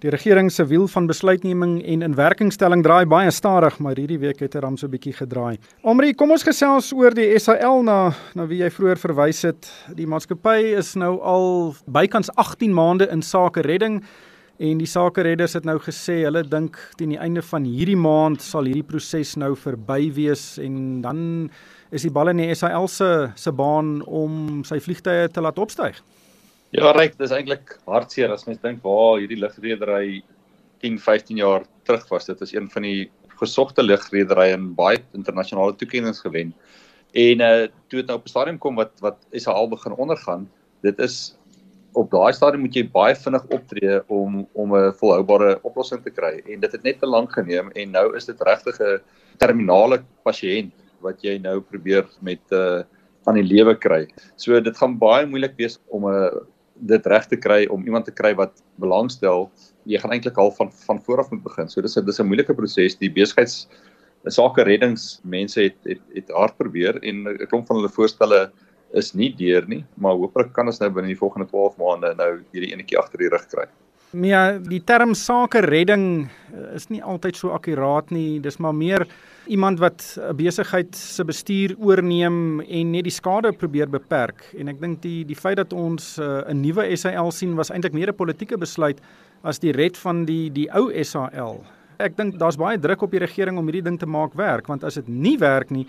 Die 0.05 0.11
regering 0.13 0.51
se 0.53 0.67
wiel 0.69 0.85
van 0.93 1.07
besluitneming 1.09 1.79
en 1.89 2.03
inwerkingstelling 2.05 2.83
draai 2.85 3.07
baie 3.09 3.31
stadig, 3.33 3.79
maar 3.81 3.97
hierdie 3.97 4.19
week 4.21 4.43
het 4.45 4.53
dit 4.53 4.63
er 4.63 4.67
so 4.77 4.87
'n 4.87 4.91
bietjie 4.91 5.15
gedraai. 5.17 5.57
Omri, 5.83 6.13
kom 6.13 6.31
ons 6.31 6.43
gesels 6.43 6.93
oor 6.93 7.15
die 7.15 7.39
SAL 7.39 7.83
na 7.83 8.13
na 8.35 8.47
wie 8.47 8.59
jy 8.59 8.71
vroeër 8.71 8.99
verwys 8.99 9.43
het. 9.43 9.73
Die 9.95 10.07
maatskappy 10.07 10.77
is 10.77 10.95
nou 10.95 11.21
al 11.21 11.75
bykans 11.87 12.29
18 12.37 12.75
maande 12.75 13.09
in 13.11 13.23
sake 13.23 13.63
redding. 13.63 14.03
En 14.59 14.79
die 14.79 14.87
sakeredders 14.87 15.53
het 15.55 15.65
nou 15.65 15.79
gesê 15.79 16.23
hulle 16.25 16.43
dink 16.43 16.77
teen 16.97 17.09
die 17.09 17.19
einde 17.19 17.43
van 17.43 17.65
hierdie 17.65 17.97
maand 17.97 18.43
sal 18.43 18.65
hierdie 18.65 18.87
proses 18.87 19.37
nou 19.37 19.57
verby 19.57 20.13
wees 20.13 20.59
en 20.59 21.01
dan 21.01 21.51
is 21.91 22.03
die 22.03 22.11
bal 22.11 22.29
in 22.29 22.37
die 22.37 22.55
SAL 22.55 22.89
se 22.89 23.31
se 23.35 23.53
baan 23.53 24.03
om 24.03 24.63
sy 24.65 24.79
vliegtye 24.81 25.29
te 25.33 25.41
laat 25.41 25.59
opstyg. 25.59 26.03
Ja, 26.75 26.91
reg, 26.91 27.13
dis 27.15 27.31
eintlik 27.31 27.77
hartseer 27.87 28.33
as 28.35 28.49
mens 28.49 28.59
dink 28.59 28.81
waar 28.83 29.21
hierdie 29.21 29.39
lugredery 29.39 30.25
10, 30.83 30.97
15 30.99 31.39
jaar 31.39 31.63
terug 31.87 32.09
was. 32.11 32.27
Dit 32.27 32.41
is 32.43 32.51
een 32.55 32.67
van 32.73 32.83
die 32.83 33.11
gesogte 33.39 33.83
lugrederye 33.85 34.57
en 34.57 34.73
baie 34.75 34.99
internasionale 35.15 35.77
toekenninge 35.79 36.19
gewen. 36.19 36.51
En 37.15 37.45
uh 37.47 37.69
toe 37.87 38.01
dit 38.01 38.09
nou 38.11 38.19
op 38.19 38.25
'n 38.27 38.33
stadium 38.33 38.59
kom 38.59 38.75
wat 38.75 38.99
wat 39.01 39.23
SAL 39.31 39.69
begin 39.71 39.95
ondergaan, 39.95 40.49
dit 40.83 40.99
is 40.99 41.37
op 41.93 42.11
daai 42.11 42.33
stadium 42.33 42.67
moet 42.67 42.75
jy 42.75 42.83
baie 42.91 43.15
vinnig 43.15 43.45
optree 43.55 44.01
om 44.09 44.43
om 44.53 44.75
'n 44.75 44.93
volhoubare 44.99 45.59
oplossing 45.63 46.03
te 46.03 46.11
kry 46.11 46.43
en 46.43 46.61
dit 46.61 46.73
het 46.73 46.83
net 46.83 46.99
te 46.99 47.07
lank 47.07 47.33
geneem 47.33 47.71
en 47.71 47.91
nou 47.91 48.17
is 48.17 48.27
dit 48.27 48.43
regtig 48.43 48.81
'n 48.81 48.99
terminale 49.39 50.03
pasiënt 50.25 50.73
wat 51.01 51.23
jy 51.23 51.39
nou 51.39 51.61
probeer 51.61 52.05
met 52.21 52.43
'n 52.51 52.55
uh, 52.55 52.83
aan 53.27 53.35
die 53.35 53.47
lewe 53.55 53.75
kry. 53.79 54.09
So 54.37 54.61
dit 54.61 54.77
gaan 54.77 54.99
baie 54.99 55.27
moeilik 55.27 55.55
wees 55.57 55.79
om 55.89 56.05
'n 56.11 56.13
uh, 56.13 56.43
dit 56.85 57.07
reg 57.07 57.27
te 57.31 57.37
kry 57.41 57.65
om 57.73 57.85
iemand 57.89 58.09
te 58.09 58.15
kry 58.15 58.35
wat 58.39 58.61
belangstel. 58.81 59.49
Jy 59.89 60.01
gaan 60.03 60.13
eintlik 60.17 60.39
al 60.41 60.53
van 60.57 60.73
van 60.87 61.01
voor 61.07 61.23
af 61.23 61.31
moet 61.33 61.43
begin. 61.45 61.69
So 61.69 61.81
dis 61.81 61.97
'n 61.97 62.05
dis 62.05 62.21
'n 62.21 62.27
moeilike 62.27 62.55
proses. 62.55 62.97
Die 62.97 63.11
besigheids 63.11 63.67
sake 64.33 64.63
reddingsmense 64.65 65.61
het 65.61 65.77
het 65.85 66.01
het 66.15 66.31
hard 66.31 66.57
probeer 66.57 67.03
en 67.03 67.29
'n 67.29 67.47
klomp 67.47 67.67
van 67.67 67.77
hulle 67.77 67.89
voorstelle 67.89 68.51
is 68.93 69.15
nie 69.15 69.35
deur 69.37 69.65
nie, 69.69 69.85
maar 69.97 70.15
hooplik 70.15 70.53
kan 70.53 70.67
ons 70.67 70.79
nou 70.81 70.91
binne 70.91 71.09
die 71.09 71.19
volgende 71.19 71.47
12 71.51 71.77
maande 71.77 72.15
nou 72.15 72.43
hierdie 72.53 72.73
enetjie 72.73 72.99
agter 72.99 73.19
die 73.19 73.29
rug 73.29 73.47
kry. 73.51 73.67
Ja, 74.15 74.59
die 74.63 74.79
term 74.87 75.15
sake 75.19 75.65
redding 75.65 76.29
eh, 76.53 76.75
is 76.77 76.87
nie 76.93 77.01
altyd 77.03 77.39
so 77.39 77.51
akkuraat 77.57 78.13
nie. 78.15 78.39
Dis 78.43 78.61
maar 78.63 78.75
meer 78.75 79.07
iemand 79.51 79.81
wat 79.81 80.19
'n 80.19 80.37
besigheid 80.37 80.95
se 80.95 81.25
bestuur 81.25 81.75
oorneem 81.79 82.61
en 82.61 82.91
net 82.91 83.05
die 83.05 83.11
skade 83.11 83.53
probeer 83.53 83.89
beperk. 83.91 84.55
En 84.59 84.69
ek 84.69 84.81
dink 84.81 85.03
die 85.03 85.25
die 85.25 85.35
feit 85.37 85.57
dat 85.57 85.73
ons 85.73 86.19
eh, 86.19 86.25
'n 86.25 86.57
uh, 86.57 86.63
nuwe 86.63 86.97
SAL 86.97 87.33
sien 87.33 87.55
was 87.57 87.71
eintlik 87.71 87.93
meer 87.93 88.09
'n 88.09 88.15
politieke 88.17 88.57
besluit 88.57 89.01
as 89.43 89.59
die 89.59 89.73
red 89.73 89.97
van 89.97 90.25
die 90.25 90.51
die 90.51 90.71
ou 90.71 90.93
SAL. 91.03 91.65
Ek 91.99 92.17
dink 92.17 92.39
daar's 92.39 92.57
baie 92.57 92.79
druk 92.79 93.03
op 93.03 93.11
die 93.11 93.21
regering 93.21 93.59
om 93.59 93.67
hierdie 93.67 93.83
ding 93.83 93.99
te 93.99 94.07
maak 94.07 94.35
werk, 94.35 94.67
want 94.67 94.85
as 94.85 94.95
dit 94.95 95.09
nie 95.09 95.39
werk 95.39 95.71
nie, 95.71 95.87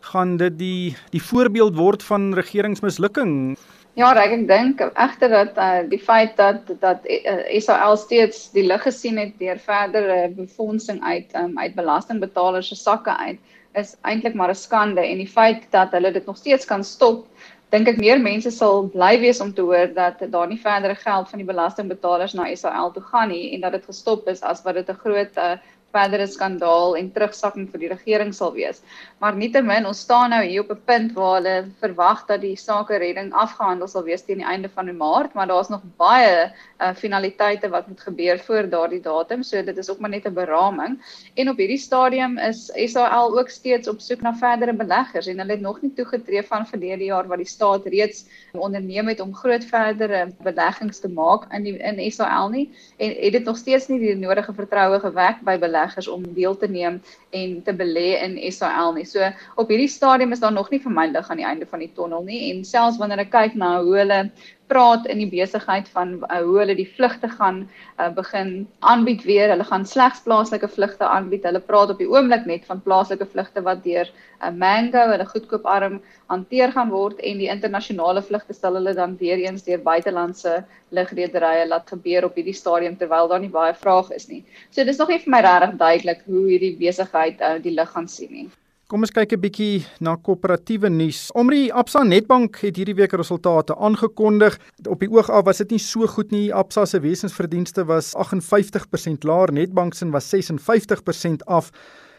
gaan 0.00 0.36
dit 0.36 0.58
die 0.58 0.96
die 1.10 1.22
voorbeeld 1.22 1.76
word 1.76 2.02
van 2.02 2.34
regeringsmislukking. 2.34 3.56
Ja, 3.94 4.08
ek 4.18 4.32
dink 4.48 4.80
egter 4.82 5.30
dat 5.30 5.58
uh, 5.58 5.82
die 5.86 6.00
feit 6.02 6.32
dat 6.36 6.66
dat 6.82 7.04
uh, 7.06 7.18
eh, 7.30 7.60
SAL 7.62 7.96
steeds 7.96 8.48
die 8.50 8.64
lig 8.66 8.82
gesien 8.82 9.20
het 9.22 9.36
deur 9.38 9.60
verdere 9.62 10.32
befondsing 10.34 10.98
uit 11.04 11.30
um, 11.38 11.54
uit 11.58 11.76
belastingbetalers 11.78 12.72
se 12.72 12.78
sakke 12.80 13.14
uit 13.16 13.38
is 13.78 13.94
eintlik 14.02 14.34
maar 14.34 14.50
'n 14.50 14.54
skande. 14.54 15.00
En 15.00 15.18
die 15.18 15.30
feit 15.30 15.70
dat 15.70 15.94
hulle 15.94 16.12
dit 16.12 16.26
nog 16.26 16.36
steeds 16.36 16.66
kan 16.66 16.84
stop 16.84 17.26
dink 17.74 17.88
ek 17.90 17.98
meer 17.98 18.20
mense 18.22 18.50
sal 18.54 18.84
bly 18.92 19.16
wees 19.22 19.40
om 19.42 19.50
te 19.54 19.62
hoor 19.66 19.88
dat 19.96 20.20
daar 20.30 20.50
nie 20.50 20.60
verdere 20.62 20.94
geld 20.94 21.30
van 21.30 21.40
die 21.42 21.48
belastingbetalers 21.48 22.34
na 22.38 22.46
SAL 22.54 22.92
toe 22.94 23.02
gaan 23.08 23.32
nie 23.32 23.54
en 23.54 23.64
dat 23.64 23.74
dit 23.74 23.88
gestop 23.88 24.28
is 24.30 24.44
as 24.46 24.62
wat 24.66 24.78
dit 24.78 24.90
'n 24.90 25.00
groot 25.04 25.40
uh, 25.46 25.56
verdere 25.94 26.26
skandaal 26.26 26.96
en 26.98 27.10
terugsakking 27.14 27.68
vir 27.72 27.84
die 27.84 27.90
regering 27.92 28.32
sal 28.34 28.52
wees. 28.56 28.82
Maar 29.22 29.36
nietemin, 29.38 29.86
ons 29.86 30.02
staan 30.04 30.34
nou 30.34 30.42
hier 30.44 30.64
op 30.64 30.70
'n 30.70 30.82
punt 30.84 31.12
waar 31.14 31.34
hulle 31.38 31.56
verwag 31.80 32.26
dat 32.26 32.40
die 32.40 32.56
sake 32.56 32.98
redding 32.98 33.32
afgehandel 33.32 33.88
sal 33.88 34.04
wees 34.04 34.24
teen 34.24 34.42
die 34.42 34.46
einde 34.46 34.68
van 34.68 34.90
Maart, 34.96 35.34
maar 35.34 35.46
daar's 35.46 35.68
nog 35.68 35.82
baie 35.96 36.50
uh, 36.80 36.94
finaliteite 36.94 37.68
wat 37.68 37.86
moet 37.88 38.00
gebeur 38.00 38.38
voor 38.38 38.68
daardie 38.68 39.00
datum, 39.00 39.42
so 39.42 39.62
dit 39.62 39.78
is 39.78 39.90
ook 39.90 39.98
maar 39.98 40.10
net 40.10 40.26
'n 40.26 40.34
beraming. 40.34 40.98
En 41.34 41.48
op 41.48 41.56
hierdie 41.56 41.78
stadium 41.78 42.38
is 42.38 42.70
SAL 42.74 43.38
ook 43.38 43.48
steeds 43.48 43.88
op 43.88 44.00
soek 44.00 44.20
na 44.20 44.34
verdere 44.34 44.72
beleggers 44.72 45.26
en 45.26 45.38
hulle 45.38 45.52
het 45.52 45.60
nog 45.60 45.82
nie 45.82 45.92
toegetree 45.94 46.42
van 46.42 46.66
verlede 46.66 47.04
jaar 47.04 47.26
wat 47.26 47.38
die 47.38 47.46
staat 47.46 47.86
reeds 47.86 48.24
onderneem 48.52 49.08
het 49.08 49.20
om 49.20 49.34
groot 49.34 49.64
verdere 49.64 50.32
beleggings 50.42 51.00
te 51.00 51.08
maak 51.08 51.52
in 51.52 51.62
die 51.62 51.78
in 51.78 52.10
SAL 52.10 52.48
nie 52.48 52.70
en 52.96 53.08
het 53.08 53.32
dit 53.32 53.44
nog 53.44 53.56
steeds 53.56 53.88
nie 53.88 53.98
die 53.98 54.14
nodige 54.16 54.52
vertroue 54.52 55.00
gewek 55.00 55.42
by 55.42 55.58
beleggers 55.58 55.83
beleggers 55.84 56.08
om 56.08 56.24
deel 56.34 56.56
te 56.56 56.68
neem 56.68 57.00
en 57.30 57.62
te 57.62 57.72
belê 57.72 58.22
in 58.22 58.38
SAL 58.52 58.94
nie. 58.94 59.04
So 59.04 59.20
op 59.56 59.68
hierdie 59.68 59.88
stadium 59.88 60.32
is 60.32 60.40
daar 60.40 60.52
nog 60.52 60.70
nie 60.70 60.80
lig 61.12 61.30
aan 61.30 61.36
die 61.36 61.46
einde 61.46 61.66
van 61.66 61.78
die 61.80 61.92
tonnel 61.94 62.24
nie 62.24 62.52
en 62.52 62.64
selfs 62.64 62.98
wanneer 62.98 63.24
ek 63.24 63.30
kyk 63.30 63.54
na 63.54 63.82
hoe 63.82 63.96
hulle 63.98 64.30
praat 64.72 65.06
in 65.12 65.20
die 65.20 65.28
besigheid 65.30 65.88
van 65.92 66.14
uh, 66.22 66.40
hoe 66.44 66.58
hulle 66.60 66.76
die 66.78 66.88
vlugte 66.96 67.28
gaan 67.28 67.64
uh, 67.64 68.08
begin 68.16 68.66
aanbied 68.80 69.24
weer. 69.28 69.50
Hulle 69.52 69.66
gaan 69.68 69.86
slegs 69.86 70.22
plaaslike 70.24 70.68
vlugte 70.68 71.04
aanbied. 71.04 71.44
Hulle 71.48 71.60
praat 71.60 71.92
op 71.94 72.00
die 72.00 72.08
oomblik 72.10 72.46
net 72.50 72.64
van 72.70 72.82
plaaslike 72.84 73.28
vlugte 73.34 73.64
wat 73.68 73.84
deur 73.84 74.08
'n 74.08 74.48
uh, 74.48 74.54
Mango, 74.64 75.04
hulle 75.12 75.28
goedkoop 75.32 75.68
arm 75.76 76.00
hanteer 76.32 76.72
gaan 76.72 76.90
word 76.90 77.20
en 77.20 77.38
die 77.38 77.50
internasionale 77.52 78.22
vlugte 78.22 78.56
sal 78.56 78.80
hulle 78.80 78.94
dan 78.94 79.16
weer 79.20 79.38
eens 79.44 79.64
deur 79.68 79.82
buitelandse 79.84 80.64
lugrederye 80.88 81.68
laat 81.68 81.88
gebeur 81.88 82.24
op 82.24 82.34
hierdie 82.34 82.56
stadium 82.62 82.96
terwyl 82.96 83.28
daar 83.28 83.40
nie 83.40 83.52
baie 83.52 83.74
vraag 83.74 84.10
is 84.10 84.28
nie. 84.28 84.44
So 84.70 84.84
dis 84.84 84.98
nog 84.98 85.08
nie 85.08 85.22
vir 85.24 85.30
my 85.36 85.40
regtig 85.40 85.78
duidelik 85.86 86.26
hoe 86.26 86.44
hierdie 86.48 86.76
besigheid 86.76 87.40
uh, 87.40 87.56
die 87.62 87.74
lig 87.74 87.90
gaan 87.90 88.08
sien 88.08 88.32
nie. 88.32 88.50
Kom 88.84 89.00
ons 89.00 89.14
kyk 89.16 89.30
'n 89.32 89.40
bietjie 89.40 89.86
na 90.04 90.12
koöperatiewe 90.20 90.90
nuus. 90.92 91.30
Omri 91.32 91.70
Absa 91.72 92.02
Netbank 92.04 92.58
het 92.60 92.76
hierdie 92.76 92.94
week 92.94 93.14
resultate 93.16 93.72
aangekondig. 93.74 94.58
Op 94.86 95.00
die 95.00 95.08
oog 95.08 95.30
af 95.30 95.44
was 95.46 95.56
dit 95.56 95.70
nie 95.70 95.78
so 95.78 96.06
goed 96.06 96.30
nie. 96.30 96.52
Absa 96.52 96.84
se 96.84 97.00
wesensverdienste 97.00 97.86
was 97.86 98.12
58% 98.14 99.24
laer, 99.24 99.52
Netbank 99.52 99.94
se 99.94 100.10
was 100.10 100.28
56% 100.28 101.42
af. 101.46 101.70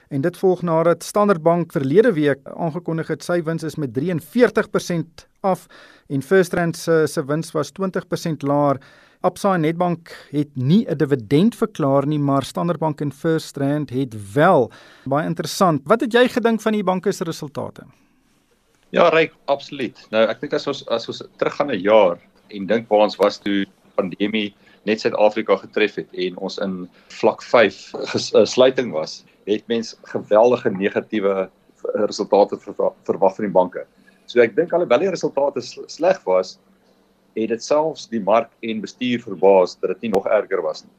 En 0.10 0.22
dit 0.22 0.38
volg 0.38 0.64
nadat 0.64 1.04
Standard 1.04 1.44
Bank 1.44 1.72
verlede 1.72 2.14
week 2.14 2.40
aangekondig 2.44 3.08
het 3.08 3.24
sy 3.24 3.44
wins 3.44 3.64
is 3.64 3.76
met 3.76 3.94
43% 3.94 5.28
af 5.42 5.68
en 6.10 6.22
FirstRand 6.22 6.78
se 6.78 7.06
se 7.08 7.26
wins 7.26 7.52
was 7.52 7.72
20% 7.72 8.42
laer. 8.42 8.80
Absa 9.26 9.56
en 9.58 9.64
Nedbank 9.66 10.12
het 10.30 10.50
nie 10.54 10.86
'n 10.86 10.98
dividend 10.98 11.56
verklaar 11.56 12.06
nie, 12.08 12.20
maar 12.20 12.44
Standard 12.44 12.80
Bank 12.80 13.02
en 13.02 13.12
First 13.12 13.58
Rand 13.58 13.90
het 13.90 14.34
wel. 14.34 14.72
Baie 15.06 15.26
interessant. 15.26 15.82
Wat 15.86 16.02
het 16.02 16.14
jy 16.14 16.28
gedink 16.28 16.62
van 16.62 16.74
die 16.74 16.84
banke 16.84 17.12
se 17.12 17.24
resultate? 17.24 17.84
Ja, 18.90 19.10
reg, 19.10 19.32
absoluut. 19.46 20.08
Nou, 20.10 20.28
ek 20.30 20.42
dink 20.42 20.54
as 20.54 20.68
ons 20.68 20.88
as 20.88 21.08
ons 21.08 21.24
teruggaan 21.38 21.72
'n 21.72 21.82
jaar 21.82 22.20
en 22.48 22.66
dink 22.66 22.90
waar 22.90 23.00
ons 23.00 23.16
was 23.16 23.38
toe 23.38 23.66
pandemie 23.96 24.54
net 24.84 25.02
Suid-Afrika 25.02 25.56
getref 25.56 25.96
het 25.96 26.08
en 26.14 26.38
ons 26.38 26.58
in 26.58 26.90
vlak 27.08 27.42
5 27.42 27.92
gesluiting 28.14 28.92
was, 28.92 29.24
het 29.46 29.68
mens 29.68 29.96
geweldige 30.04 30.70
negatiewe 30.70 31.50
resultate 31.94 32.58
verwag 33.04 33.36
van 33.36 33.46
die 33.46 33.54
banke. 33.54 33.86
So 34.26 34.42
ek 34.42 34.56
dink 34.56 34.74
alhoewel 34.74 35.00
die 35.00 35.10
resultate 35.10 35.62
sleg 35.62 36.22
was, 36.26 36.58
het 37.36 37.52
dit 37.52 37.64
selfs 37.64 38.08
die 38.12 38.22
mark 38.24 38.52
en 38.64 38.84
bestuur 38.84 39.24
verbaas 39.24 39.76
dat 39.80 39.96
dit 39.96 40.08
nie 40.08 40.14
nog 40.16 40.28
erger 40.28 40.62
was 40.64 40.86
nie. 40.86 40.94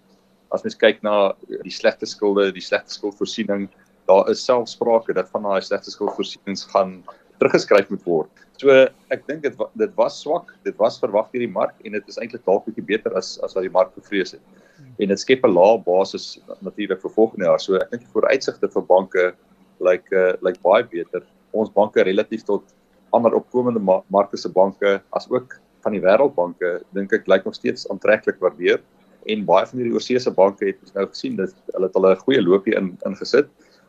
As 0.55 0.62
mens 0.62 0.78
kyk 0.78 1.02
na 1.02 1.35
die 1.49 1.75
slegte 1.75 2.07
skulde, 2.07 2.50
die 2.55 2.64
slegte 2.64 2.95
skuldvoorsiening, 2.95 3.66
daar 4.07 4.28
is 4.31 4.45
selfs 4.45 4.76
sprake 4.76 5.16
dat 5.16 5.31
van 5.33 5.49
daai 5.49 5.62
slegte 5.64 5.90
skuldvoorsienings 5.90 6.66
gaan 6.71 7.00
teruggeskryf 7.40 7.88
moet 7.90 8.05
word. 8.07 8.45
So 8.61 8.73
ek 9.12 9.26
dink 9.28 9.43
dit 9.45 9.64
dit 9.76 9.97
was 9.99 10.21
swak, 10.23 10.52
dit 10.64 10.76
was 10.81 11.00
verwag 11.02 11.28
deur 11.33 11.45
die 11.45 11.52
mark 11.52 11.75
en 11.85 11.97
dit 11.99 12.12
is 12.12 12.21
eintlik 12.21 12.45
dalk 12.47 12.64
bietjie 12.69 12.87
beter 12.95 13.16
as 13.19 13.37
as 13.45 13.57
wat 13.57 13.66
die 13.66 13.73
mark 13.73 13.93
gevrees 13.99 14.37
het. 14.37 14.62
En 15.00 15.12
dit 15.12 15.21
skep 15.21 15.45
'n 15.45 15.52
lae 15.52 15.76
basis 15.85 16.38
natuurlik 16.62 17.02
vir 17.02 17.16
volgende 17.19 17.45
jaar. 17.45 17.61
So 17.61 17.76
ek 17.76 17.90
dink 17.90 18.02
die 18.07 18.14
vooruitsigte 18.14 18.69
vir 18.73 18.83
banke 18.83 19.25
lyk 19.81 20.09
like, 20.09 20.12
uh, 20.12 20.33
lyk 20.40 20.57
like 20.57 20.62
baie 20.62 20.85
beter. 20.85 21.23
Ons 21.52 21.71
banke 21.71 22.05
relatief 22.05 22.45
tot 22.45 22.64
ander 23.12 23.35
opkomende 23.35 23.81
markte 24.09 24.37
se 24.37 24.49
banke 24.49 25.00
as 25.12 25.28
ook 25.31 25.61
van 25.87 25.95
die 25.95 26.02
wêreldbanke 26.02 26.81
dink 26.99 27.14
ek 27.14 27.28
lyk 27.31 27.47
nog 27.47 27.55
steeds 27.55 27.87
aantreklik 27.93 28.43
waardeer 28.43 28.83
en 29.31 29.47
baie 29.47 29.66
van 29.66 29.81
hierdie 29.81 29.95
oorseese 29.95 30.33
banke 30.35 30.73
het 30.73 30.95
nou 30.99 31.07
gesien 31.11 31.38
dat 31.38 31.55
hulle 31.75 31.88
het 31.88 31.97
hulle 31.99 32.12
'n 32.14 32.25
goeie 32.26 32.43
loopie 32.43 32.76
in 32.78 32.97
ingesit. 33.07 33.49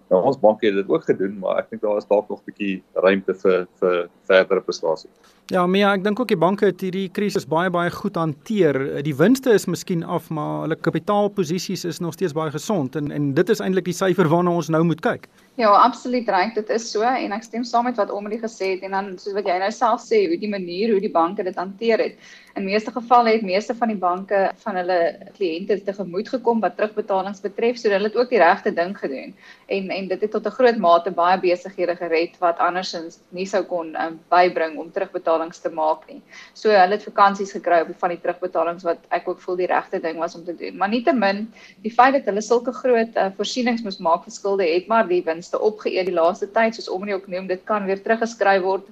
Nou 0.10 0.22
ons 0.24 0.40
banke 0.40 0.66
het 0.66 0.76
dit 0.76 0.90
ook 0.90 1.04
gedoen, 1.04 1.40
maar 1.40 1.58
ek 1.60 1.70
dink 1.70 1.82
daar 1.82 1.98
is 1.98 2.08
dalk 2.08 2.30
nog 2.30 2.40
'n 2.40 2.46
bietjie 2.46 2.84
ruimte 2.94 3.34
vir 3.34 3.68
vir 3.80 4.10
verdere 4.30 4.62
prestasie. 4.62 5.10
Ja, 5.52 5.66
maar 5.68 5.96
ek 5.96 6.04
dink 6.04 6.20
ook 6.20 6.28
die 6.28 6.38
banke 6.38 6.66
het 6.66 6.82
hierdie 6.82 7.10
krisis 7.10 7.46
baie 7.46 7.70
baie 7.70 7.92
goed 7.92 8.16
hanteer. 8.16 9.04
Die 9.04 9.16
winste 9.16 9.52
is 9.54 9.66
miskien 9.66 10.04
af, 10.04 10.30
maar 10.30 10.62
hulle 10.62 10.76
kapitaalposisies 10.76 11.86
is 11.86 12.00
nog 12.00 12.14
steeds 12.14 12.34
baie 12.34 12.52
gesond 12.52 12.96
en 12.96 13.12
en 13.12 13.34
dit 13.34 13.50
is 13.50 13.60
eintlik 13.60 13.86
die 13.86 13.94
syfer 13.94 14.28
waarna 14.28 14.52
ons 14.52 14.70
nou 14.70 14.84
moet 14.84 15.02
kyk. 15.02 15.28
Ja, 15.58 15.72
absoluut 15.74 16.28
reg, 16.30 16.52
dit 16.54 16.68
is 16.70 16.84
so 16.92 17.02
en 17.02 17.32
ek 17.34 17.46
stem 17.48 17.64
saam 17.66 17.88
met 17.90 17.98
wat 17.98 18.12
Omri 18.14 18.38
gesê 18.38 18.76
het 18.76 18.84
en 18.86 18.94
dan 18.94 19.08
soos 19.18 19.34
wat 19.34 19.48
jy 19.50 19.56
nou 19.58 19.72
self 19.74 20.04
sê, 20.06 20.20
hoe 20.30 20.38
die 20.38 20.52
manier 20.52 20.92
hoe 20.94 21.02
die 21.02 21.10
banke 21.10 21.42
dit 21.42 21.56
hanteer 21.58 22.04
het. 22.04 22.28
In 22.58 22.66
meeste 22.66 22.90
gevalle 22.94 23.36
het 23.36 23.44
meeste 23.46 23.74
van 23.78 23.90
die 23.90 23.98
banke 23.98 24.38
van 24.64 24.78
hulle 24.78 24.98
kliënte 25.34 25.80
tegemoet 25.86 26.30
gekom 26.30 26.62
wat 26.62 26.74
terugbetalings 26.78 27.42
betref, 27.42 27.78
so 27.78 27.90
hulle 27.90 28.10
het 28.10 28.18
ook 28.18 28.30
die 28.30 28.42
regte 28.42 28.74
ding 28.74 28.94
gedoen. 28.98 29.34
En 29.74 29.90
en 29.94 30.08
dit 30.12 30.22
het 30.26 30.32
tot 30.32 30.46
'n 30.46 30.56
groot 30.60 30.78
mate 30.78 31.12
baie 31.12 31.40
besighede 31.42 31.96
gered 31.96 32.38
wat 32.40 32.58
andersins 32.60 33.20
nie 33.30 33.46
sou 33.46 33.64
kon 33.64 33.96
um, 33.96 34.20
bybring 34.30 34.78
om 34.78 34.92
terugbetalings 34.92 35.60
te 35.60 35.70
maak 35.70 36.06
nie. 36.10 36.22
So 36.54 36.70
hulle 36.70 36.98
het 36.98 37.04
vakansies 37.04 37.52
gekry 37.52 37.82
op 37.82 37.94
van 38.00 38.10
die 38.10 38.22
terugbetalings 38.22 38.84
wat 38.84 38.98
ek 39.10 39.28
ook 39.28 39.42
voel 39.42 39.56
die 39.56 39.68
regte 39.74 40.00
ding 40.00 40.18
was 40.18 40.36
om 40.36 40.46
te 40.46 40.56
doen. 40.56 40.78
Maar 40.78 40.90
nietemin, 40.90 41.54
die 41.82 41.94
feit 41.94 42.14
dat 42.14 42.26
hulle 42.26 42.42
sulke 42.42 42.74
groot 42.74 43.16
uh, 43.16 43.30
voorsienings 43.38 43.84
moes 43.84 44.00
maak 44.00 44.24
vir 44.24 44.34
skulde 44.34 44.64
het 44.64 44.88
maar 44.88 45.08
die 45.08 45.24
wins 45.24 45.47
inkomste 45.48 45.60
opgeëet 45.60 46.08
die 46.08 46.16
laaste 46.16 46.48
tyd 46.52 46.76
soos 46.76 46.90
Omri 46.90 47.14
ook 47.14 47.28
noem 47.28 47.48
dit 47.48 47.64
kan 47.66 47.86
weer 47.86 48.02
teruggeskryf 48.02 48.62
word 48.64 48.86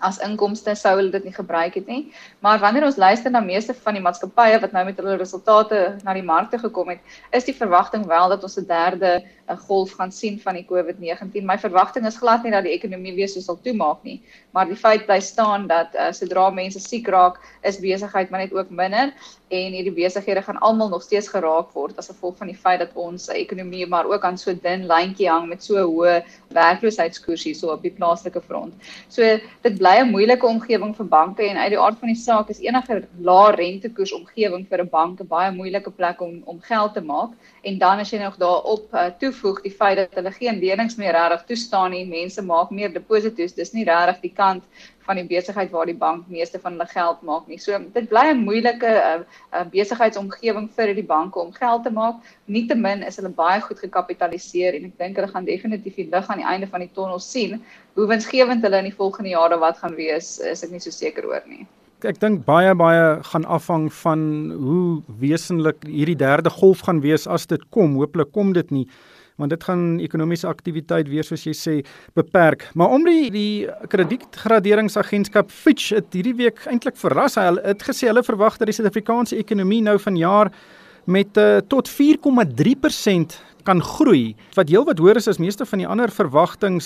as 0.00 0.18
inkomste 0.24 0.74
sou 0.78 0.94
hulle 0.96 1.12
dit 1.12 1.24
nie 1.28 1.34
gebruik 1.34 1.74
het 1.74 1.86
nie. 1.86 2.12
Maar 2.40 2.60
wanneer 2.62 2.86
ons 2.88 2.96
luister 2.96 3.30
na 3.30 3.40
meeste 3.44 3.74
van 3.74 3.96
die 3.96 4.02
maatskappye 4.04 4.60
wat 4.60 4.72
nou 4.72 4.84
met 4.88 5.00
hulle 5.00 5.18
resultate 5.20 5.80
na 6.04 6.14
die 6.16 6.24
markte 6.24 6.58
gekom 6.58 6.88
het, 6.94 7.00
is 7.36 7.44
die 7.44 7.56
verwagting 7.56 8.06
wel 8.08 8.28
dat 8.32 8.42
ons 8.42 8.58
'n 8.58 8.66
derde 8.66 9.20
'n 9.50 9.58
golf 9.66 9.92
gaan 9.98 10.12
sien 10.12 10.40
van 10.40 10.54
die 10.54 10.66
COVID-19. 10.66 11.44
My 11.44 11.58
verwagting 11.58 12.06
is 12.06 12.16
glad 12.16 12.42
nie 12.42 12.52
dat 12.52 12.64
die 12.64 12.72
ekonomie 12.72 13.14
weer 13.14 13.28
so 13.28 13.40
sal 13.40 13.58
toemaak 13.62 14.02
nie, 14.02 14.20
maar 14.54 14.66
die 14.66 14.76
feit 14.76 15.06
bly 15.06 15.20
staan 15.20 15.66
dat 15.66 15.94
uh, 15.94 16.12
sodra 16.12 16.50
mense 16.50 16.80
siek 16.80 17.08
raak, 17.08 17.40
is 17.62 17.80
besigheid 17.80 18.30
maar 18.30 18.40
net 18.40 18.54
ook 18.54 18.70
minder 18.70 19.12
en 19.50 19.74
hierdie 19.74 19.94
besighede 19.94 20.42
gaan 20.46 20.60
almal 20.62 20.88
nog 20.92 21.02
steeds 21.02 21.28
geraak 21.28 21.72
word 21.74 21.98
as 21.98 22.10
gevolg 22.12 22.36
van 22.38 22.50
die 22.52 22.56
feit 22.56 22.78
dat 22.78 22.94
ons 22.94 23.26
ekonomie 23.34 23.86
maar 23.90 24.06
ook 24.06 24.24
aan 24.24 24.38
so 24.38 24.54
dun 24.54 24.86
lyntjie 24.86 25.28
hang 25.28 25.48
met 25.50 25.64
so 25.64 25.82
hoë 25.90 26.20
werkloosheidskoers 26.54 27.46
hier 27.48 27.58
so 27.58 27.72
op 27.74 27.82
die 27.82 27.94
plaaslike 27.96 28.42
front. 28.46 28.92
So 29.08 29.26
dit 29.66 29.78
bly 29.78 29.89
'n 29.98 30.10
moeilike 30.10 30.46
omgewing 30.46 30.94
vir 30.96 31.06
banke 31.06 31.42
en 31.42 31.56
uit 31.56 31.70
die 31.74 31.80
aard 31.80 31.98
van 31.98 32.08
die 32.12 32.22
saak 32.22 32.48
is 32.54 32.60
enige 32.60 33.02
lae 33.28 33.52
rentekoers 33.56 34.12
omgewing 34.12 34.66
vir 34.70 34.82
'n 34.82 34.88
bank 34.88 35.20
'n 35.20 35.26
baie 35.26 35.52
moeilike 35.52 35.90
plek 35.90 36.20
om 36.20 36.42
om 36.44 36.60
geld 36.60 36.94
te 36.94 37.00
maak 37.00 37.30
en 37.62 37.78
dan 37.78 37.98
as 38.02 38.10
jy 38.12 38.18
nog 38.22 38.36
daarop 38.40 38.94
uh, 38.94 39.08
toevoeg 39.20 39.60
die 39.64 39.72
feit 39.72 39.98
dat 40.00 40.14
hulle 40.18 40.32
geen 40.32 40.60
lenings 40.62 40.96
meer 40.96 41.12
regtig 41.16 41.44
toestaan 41.50 41.90
nie, 41.94 42.04
mense 42.08 42.42
maak 42.42 42.70
meer 42.70 42.92
deposito's, 42.92 43.56
dis 43.56 43.74
nie 43.76 43.84
regtig 43.88 44.20
die 44.22 44.32
kant 44.36 44.64
van 45.06 45.18
die 45.18 45.26
besigheid 45.26 45.72
waar 45.74 45.88
die 45.88 45.96
bank 45.98 46.28
meeste 46.30 46.60
van 46.62 46.76
hulle 46.76 46.86
geld 46.90 47.22
maak 47.26 47.48
nie. 47.50 47.58
So 47.58 47.78
dit 47.96 48.08
bly 48.12 48.26
'n 48.30 48.44
moeilike 48.44 48.92
uh, 48.92 49.24
uh, 49.52 49.64
besigheidsomgewing 49.72 50.70
vir 50.76 50.94
die 50.94 51.06
banke 51.06 51.40
om 51.40 51.52
geld 51.52 51.84
te 51.84 51.90
maak. 51.90 52.22
Nietemin 52.46 53.02
is 53.02 53.16
hulle 53.16 53.32
baie 53.42 53.60
goed 53.60 53.82
gekapitaliseer 53.82 54.78
en 54.78 54.86
ek 54.92 54.96
dink 54.98 55.16
hulle 55.16 55.32
gaan 55.34 55.48
definitief 55.48 55.96
die 55.96 56.08
lig 56.12 56.30
aan 56.30 56.44
die 56.44 56.50
einde 56.52 56.70
van 56.70 56.80
die 56.86 56.92
tonnel 56.94 57.18
sien. 57.18 57.60
Hoe 57.94 58.06
winsgewend 58.06 58.62
hulle 58.62 58.78
in 58.78 58.90
die 58.92 58.98
volgende 59.02 59.30
jare 59.30 59.58
wat 59.58 59.78
gaan 59.82 59.96
wees, 59.96 60.38
is 60.38 60.64
ek 60.64 60.70
nie 60.70 60.80
so 60.80 60.90
seker 60.90 61.26
oor 61.26 61.42
nie. 61.46 61.66
Ek 62.04 62.20
dink 62.20 62.44
baie 62.46 62.74
baie 62.74 63.20
gaan 63.28 63.44
afhang 63.44 63.88
van 63.92 64.20
hoe 64.56 65.02
wesenlik 65.20 65.82
hierdie 65.84 66.16
derde 66.16 66.50
golf 66.50 66.84
gaan 66.86 67.02
wees 67.04 67.26
as 67.26 67.46
dit 67.46 67.62
kom. 67.70 67.98
Hooplik 68.00 68.32
kom 68.32 68.54
dit 68.56 68.70
nie 68.70 68.86
want 69.40 69.54
dit 69.54 69.62
gaan 69.64 70.00
ekonomiese 70.04 70.44
aktiwiteit 70.50 71.08
weer 71.08 71.24
soos 71.24 71.46
jy 71.46 71.54
sê 71.56 71.74
beperk. 72.18 72.66
Maar 72.76 72.92
om 72.92 73.06
die 73.08 73.30
die 73.32 73.68
kredietgraderingsagentskap 73.88 75.48
Fitch 75.48 75.94
het 75.96 76.12
hierdie 76.12 76.36
week 76.36 76.60
eintlik 76.68 76.98
verras. 77.00 77.38
Hulle 77.40 77.64
het 77.64 77.86
gesê 77.86 78.10
hulle 78.10 78.24
verwag 78.26 78.58
dat 78.60 78.68
die 78.68 78.76
Suid-Afrikaanse 78.76 79.40
ekonomie 79.40 79.80
nou 79.86 79.96
vanjaar 80.02 80.52
met 81.10 81.38
uh, 81.40 81.58
tot 81.66 81.90
4,3% 81.90 83.38
kan 83.66 83.82
groei. 83.84 84.34
Wat 84.56 84.70
heelwat 84.70 85.00
hoër 85.02 85.20
is 85.20 85.28
as 85.28 85.40
meeste 85.42 85.66
van 85.68 85.82
die 85.82 85.88
ander 85.88 86.12
verwagtinge 86.14 86.80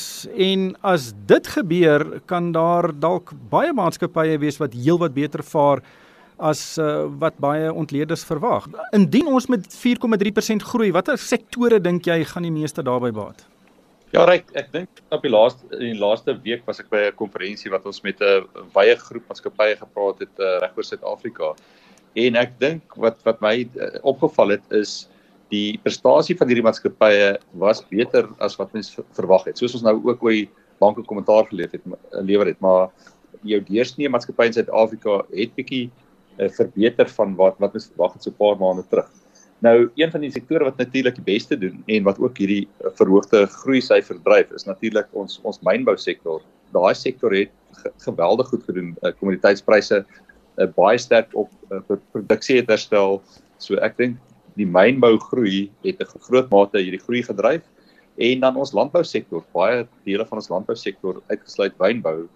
en 0.48 0.70
as 0.82 1.12
dit 1.28 1.50
gebeur, 1.56 2.06
kan 2.30 2.52
daar 2.56 2.90
dalk 2.92 3.32
baie 3.52 3.72
maatskappye 3.72 4.40
wees 4.42 4.58
wat 4.62 4.74
heelwat 4.74 5.14
beter 5.14 5.44
vaar 5.46 5.84
as 6.42 6.78
uh, 6.82 7.06
wat 7.22 7.38
baie 7.38 7.70
ontleeders 7.72 8.24
verwag. 8.26 8.66
Indien 8.96 9.30
ons 9.30 9.46
met 9.46 9.66
4,3% 9.70 10.66
groei, 10.72 10.90
watter 10.94 11.18
sektore 11.20 11.78
dink 11.80 12.08
jy 12.10 12.24
gaan 12.26 12.48
die 12.48 12.54
meeste 12.54 12.82
daarbey 12.82 13.12
baat? 13.14 13.44
Ja, 14.14 14.22
reg, 14.28 14.44
ek 14.54 14.68
dink 14.70 15.00
op 15.14 15.24
die 15.26 15.30
laaste 15.32 15.66
in 15.80 15.96
die 15.96 15.98
laaste 15.98 16.36
week 16.42 16.62
was 16.68 16.78
ek 16.78 16.90
by 16.90 17.00
'n 17.10 17.16
konferensie 17.18 17.70
wat 17.70 17.86
ons 17.86 18.02
met 18.02 18.20
'n 18.22 18.46
wye 18.74 18.94
groep 18.94 19.24
maatskappye 19.28 19.76
gepraat 19.78 20.18
het 20.22 20.34
uh, 20.38 20.58
regoor 20.62 20.84
Suid-Afrika. 20.84 21.54
En 22.14 22.38
ek 22.38 22.54
dink 22.62 22.94
wat 23.00 23.18
wat 23.26 23.40
my 23.42 23.56
uh, 23.64 23.90
opgeval 24.06 24.54
het 24.54 24.76
is 24.76 25.08
die 25.52 25.78
prestasie 25.82 26.36
van 26.38 26.50
hierdie 26.50 26.64
maatskappye 26.64 27.34
was 27.62 27.82
beter 27.90 28.28
as 28.42 28.56
wat 28.58 28.72
mens 28.74 28.94
verwag 29.18 29.48
het. 29.48 29.58
Soos 29.58 29.74
ons 29.78 29.84
nou 29.86 29.96
ook 29.98 30.22
oor 30.22 30.38
banke 30.82 31.04
kommentaar 31.06 31.46
gelewer 31.50 31.74
het, 31.74 31.84
lewer 32.26 32.50
het, 32.50 32.60
maar 32.64 32.88
jou 33.46 33.60
deursnee 33.66 34.10
maatskappye 34.10 34.50
in 34.50 34.56
Suid-Afrika 34.56 35.20
het 35.34 35.52
bietjie 35.58 35.84
uh, 36.38 36.48
verbeter 36.56 37.10
van 37.18 37.36
wat 37.38 37.60
wat 37.62 37.74
ons 37.74 37.90
verwag 37.92 38.16
het 38.16 38.26
so 38.26 38.30
'n 38.30 38.40
paar 38.40 38.58
maande 38.62 38.86
terug. 38.90 39.10
Nou 39.64 39.90
een 39.96 40.10
van 40.10 40.20
die 40.20 40.30
sektore 40.30 40.64
wat 40.64 40.78
natuurlik 40.78 41.14
die 41.16 41.24
beste 41.24 41.56
doen 41.58 41.82
en 41.86 42.02
wat 42.04 42.18
ook 42.18 42.38
hierdie 42.38 42.68
verhoogde 42.98 43.46
groei 43.46 43.80
syfer 43.80 44.18
dryf 44.24 44.50
is 44.52 44.66
natuurlik 44.66 45.08
ons 45.12 45.40
ons 45.42 45.60
mynbou 45.62 45.96
sektor. 45.96 46.42
Daai 46.72 46.94
sektor 46.94 47.32
het 47.32 47.50
geweldig 48.04 48.48
goed 48.48 48.64
gedoen. 48.64 48.96
Kommoditeitspryse 49.18 50.04
uh, 50.58 50.66
baie 50.76 50.98
sterk 50.98 51.34
op 51.34 51.50
uh, 51.70 51.80
produksie 52.12 52.60
het 52.60 52.68
herstel. 52.68 53.22
So 53.58 53.76
ek 53.76 53.96
dink 53.96 54.18
die 54.58 54.66
mynbou 54.66 55.18
groei 55.18 55.70
het 55.84 56.00
'n 56.00 56.26
groot 56.28 56.50
mate 56.50 56.78
hierdie 56.78 57.02
groei 57.02 57.22
gedryf 57.22 57.62
en 58.16 58.40
dan 58.40 58.56
ons 58.56 58.72
landbousektor, 58.72 59.42
baie 59.52 59.86
dele 60.04 60.26
van 60.26 60.38
ons 60.38 60.48
landbousektor 60.48 61.22
uitgesluit 61.28 61.74
wynbou 61.78 62.28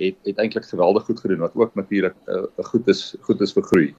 het 0.00 0.16
het 0.24 0.38
eintlik 0.38 0.64
geweldig 0.64 1.04
goed 1.04 1.20
gedoen 1.20 1.44
wat 1.44 1.54
ook 1.54 1.74
natuurlik 1.74 2.16
'n 2.26 2.46
uh, 2.58 2.64
goed 2.64 2.88
is 2.88 3.16
goed 3.20 3.40
is 3.40 3.52
vir 3.52 3.62
groei. 3.62 3.94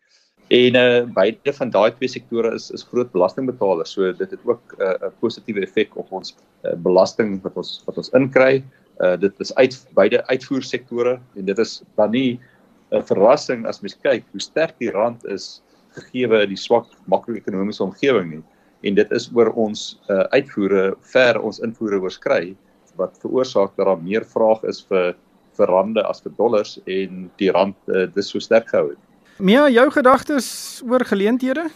En 0.52 0.76
uh 0.76 1.04
beide 1.14 1.54
van 1.54 1.70
daai 1.70 1.92
twee 1.96 2.10
sektore 2.10 2.54
is 2.54 2.72
is 2.72 2.84
groot 2.84 3.12
belastingbetalers. 3.12 3.92
So 3.92 4.12
dit 4.12 4.32
het 4.32 4.40
ook 4.44 4.76
'n 4.78 4.82
uh, 4.82 5.10
positiewe 5.20 5.62
effek 5.62 5.96
op 5.98 6.12
ons 6.12 6.36
uh, 6.64 6.74
belasting 6.74 7.42
wat 7.42 7.56
ons 7.56 7.84
wat 7.86 7.98
ons 7.98 8.10
inkry. 8.10 8.64
Uh 9.00 9.18
dit 9.18 9.40
is 9.40 9.56
uit 9.56 9.88
beide 9.94 10.28
uitvoersektore 10.28 11.20
en 11.36 11.46
dit 11.46 11.58
is 11.58 11.84
dan 11.96 12.12
nie 12.12 12.40
'n 12.92 13.04
verrassing 13.08 13.66
as 13.66 13.82
mens 13.82 13.98
kyk 14.04 14.26
hoe 14.32 14.42
sterk 14.42 14.76
die 14.80 14.92
rand 14.92 15.26
is 15.26 15.62
gegee 15.96 16.48
die 16.48 16.60
swak 16.60 16.88
makro-ekonomiese 17.12 17.84
omgewing 17.84 18.30
nie. 18.32 18.44
En 18.84 18.96
dit 18.96 19.12
is 19.12 19.30
oor 19.36 19.52
ons 19.56 20.00
uh 20.10 20.26
uitvoere 20.32 20.96
ver 21.14 21.40
ons 21.42 21.60
invoere 21.60 22.02
oorskry 22.02 22.56
wat 23.00 23.18
veroorsaak 23.22 23.76
dat 23.78 23.86
daar 23.88 24.02
meer 24.02 24.26
vraag 24.26 24.64
is 24.64 24.82
vir 24.90 25.16
vir 25.58 25.68
rande 25.68 26.04
as 26.08 26.22
vir 26.24 26.32
dollars 26.38 26.80
en 26.88 27.30
die 27.38 27.52
rand 27.52 27.76
uh, 27.88 28.08
dis 28.16 28.30
so 28.32 28.40
sterk 28.40 28.70
gehou 28.72 28.94
het. 28.94 29.00
Mia, 29.40 29.68
jou 29.70 29.90
gedagtes 29.92 30.48
oor 30.88 31.04
geleenthede? 31.06 31.68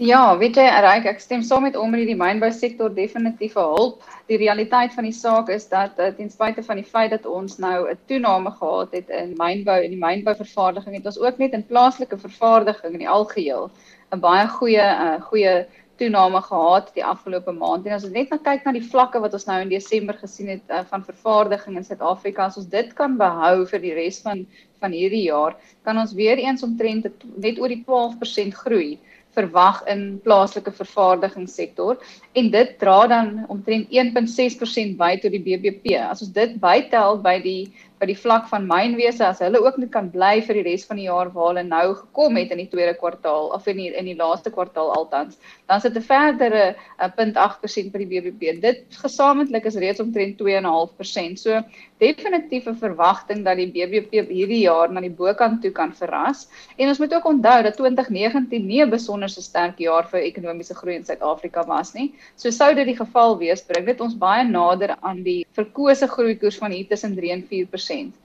Ja, 0.00 0.38
weet 0.40 0.56
jy, 0.56 0.64
Ryk, 0.80 1.04
ek 1.10 1.18
stem 1.20 1.42
saam 1.44 1.66
met 1.66 1.74
Omri 1.76 2.06
die 2.08 2.16
mynbou 2.16 2.48
sektor 2.56 2.88
definitief 2.96 3.58
'n 3.60 3.74
hulp. 3.76 4.06
Die 4.26 4.38
realiteit 4.40 4.94
van 4.94 5.04
die 5.04 5.12
saak 5.12 5.50
is 5.52 5.68
dat 5.68 6.00
uh, 6.00 6.06
ten 6.16 6.30
spyte 6.30 6.62
van 6.64 6.80
die 6.80 6.88
feit 6.88 7.10
dat 7.10 7.26
ons 7.26 7.58
nou 7.58 7.90
'n 7.90 7.98
toename 8.08 8.50
gehad 8.50 8.92
het 8.92 9.10
in 9.10 9.36
mynbou 9.36 9.76
en 9.84 9.90
die 9.90 10.00
mynbouvervaardiging, 10.00 10.96
het 10.96 11.06
ons 11.06 11.18
ook 11.20 11.38
net 11.38 11.52
in 11.52 11.66
plaaslike 11.66 12.18
vervaardiging 12.18 12.92
in 12.94 13.04
die 13.04 13.08
algeheel 13.08 13.70
'n 14.12 14.20
baie 14.20 14.48
goeie 14.48 14.80
uh, 14.80 15.20
goeie 15.28 15.66
toename 15.98 16.40
gehad 16.40 16.90
die 16.94 17.04
afgelope 17.04 17.52
maand. 17.52 17.86
En 17.86 17.92
as 17.92 18.04
ons 18.04 18.16
net 18.16 18.30
nou 18.30 18.40
kyk 18.40 18.64
na 18.64 18.72
die 18.72 18.88
vlakke 18.88 19.20
wat 19.20 19.34
ons 19.34 19.46
nou 19.46 19.60
in 19.60 19.68
Desember 19.68 20.14
gesien 20.14 20.48
het 20.48 20.64
uh, 20.70 20.84
van 20.88 21.04
vervaardiging 21.04 21.76
in 21.76 21.84
Suid-Afrika, 21.84 22.48
as 22.48 22.56
ons 22.56 22.66
dit 22.66 22.94
kan 22.94 23.16
behou 23.20 23.66
vir 23.66 23.80
die 23.80 23.94
res 23.94 24.22
van 24.24 24.46
van 24.80 24.90
hierdie 24.90 25.28
jaar, 25.28 25.54
kan 25.84 25.98
ons 25.98 26.12
weer 26.12 26.38
eens 26.38 26.62
omtrent 26.62 27.04
net 27.36 27.58
oor 27.60 27.68
die 27.68 27.84
12% 27.86 28.56
groei 28.64 28.98
verwag 29.36 29.80
in 29.88 30.20
plaaslike 30.24 30.72
vervaardigingssektor 30.76 31.98
en 32.38 32.50
dit 32.52 32.74
dra 32.80 33.06
dan 33.10 33.32
omtrent 33.52 33.88
1.6% 33.88 34.96
by 34.98 35.14
tot 35.22 35.32
die 35.32 35.42
BBP. 35.42 35.96
As 35.96 36.24
ons 36.24 36.34
dit 36.36 36.58
bytel 36.60 37.20
by 37.24 37.38
die 37.44 37.72
by 38.02 38.08
die 38.10 38.18
vlak 38.18 38.48
van 38.50 38.64
mynwese 38.66 39.22
as 39.28 39.38
hulle 39.44 39.60
ook 39.62 39.76
net 39.78 39.92
kan 39.94 40.08
bly 40.10 40.40
vir 40.42 40.58
die 40.58 40.64
res 40.66 40.82
van 40.88 40.98
die 40.98 41.06
jaar 41.06 41.28
waar 41.34 41.52
hulle 41.52 41.62
nou 41.68 41.84
gekom 42.00 42.40
het 42.40 42.50
in 42.50 42.58
die 42.58 42.70
tweede 42.72 42.96
kwartaal 42.98 43.52
of 43.54 43.68
in 43.70 43.78
die 43.78 43.92
in 44.00 44.10
die 44.10 44.16
laaste 44.18 44.50
kwartaal 44.50 44.90
altans 44.96 45.38
dan 45.70 45.80
sit 45.84 45.94
'n 45.96 46.02
verdere 46.08 46.64
0.8% 46.98 47.92
by 47.94 48.02
die 48.02 48.10
BBP 48.10 48.58
dit 48.66 48.82
gesamentlik 49.04 49.70
is 49.70 49.78
reeds 49.84 50.02
omtrent 50.02 50.36
2.5% 50.42 51.38
so 51.38 51.62
definitief 52.02 52.66
'n 52.66 52.82
verwagting 52.82 53.44
dat 53.44 53.56
die 53.56 53.70
BBP 53.70 54.26
hierdie 54.28 54.62
jaar 54.64 54.90
na 54.90 55.00
die 55.00 55.14
bokant 55.22 55.62
toe 55.62 55.70
kan 55.70 55.92
verras. 55.92 56.48
En 56.76 56.88
ons 56.88 56.98
moet 56.98 57.14
ook 57.14 57.26
onthou 57.26 57.62
dat 57.62 57.76
2019 57.76 58.66
nie 58.66 58.82
'n 58.82 58.90
besonder 58.90 59.28
sterk 59.28 59.78
jaar 59.78 60.08
vir 60.10 60.20
ekonomiese 60.20 60.74
groei 60.74 60.96
in 60.96 61.04
Suid-Afrika 61.04 61.64
was 61.66 61.94
nie. 61.94 62.14
So 62.36 62.50
sou 62.50 62.74
dit 62.74 62.86
die 62.86 62.96
geval 62.96 63.38
wees 63.38 63.62
bring 63.62 63.86
dit 63.86 64.00
ons 64.00 64.18
baie 64.18 64.44
nader 64.44 64.96
aan 65.00 65.22
die 65.22 65.46
verkose 65.52 66.08
groeikoers 66.08 66.58
van 66.58 66.70
hier 66.70 66.88
tussen 66.88 67.14
3 67.14 67.30
en 67.30 67.46
4% 67.50 67.91
100%. 67.92 68.18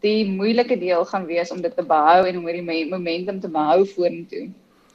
Die 0.00 0.24
moeilike 0.24 0.78
deel 0.80 1.04
gaan 1.04 1.26
wees 1.28 1.50
om 1.52 1.60
dit 1.60 1.76
te 1.76 1.84
behou 1.84 2.24
en 2.26 2.38
om 2.38 2.46
hierdie 2.48 2.88
momentum 2.88 3.40
te 3.40 3.48
behou 3.52 3.84
vorentoe. 3.86 4.48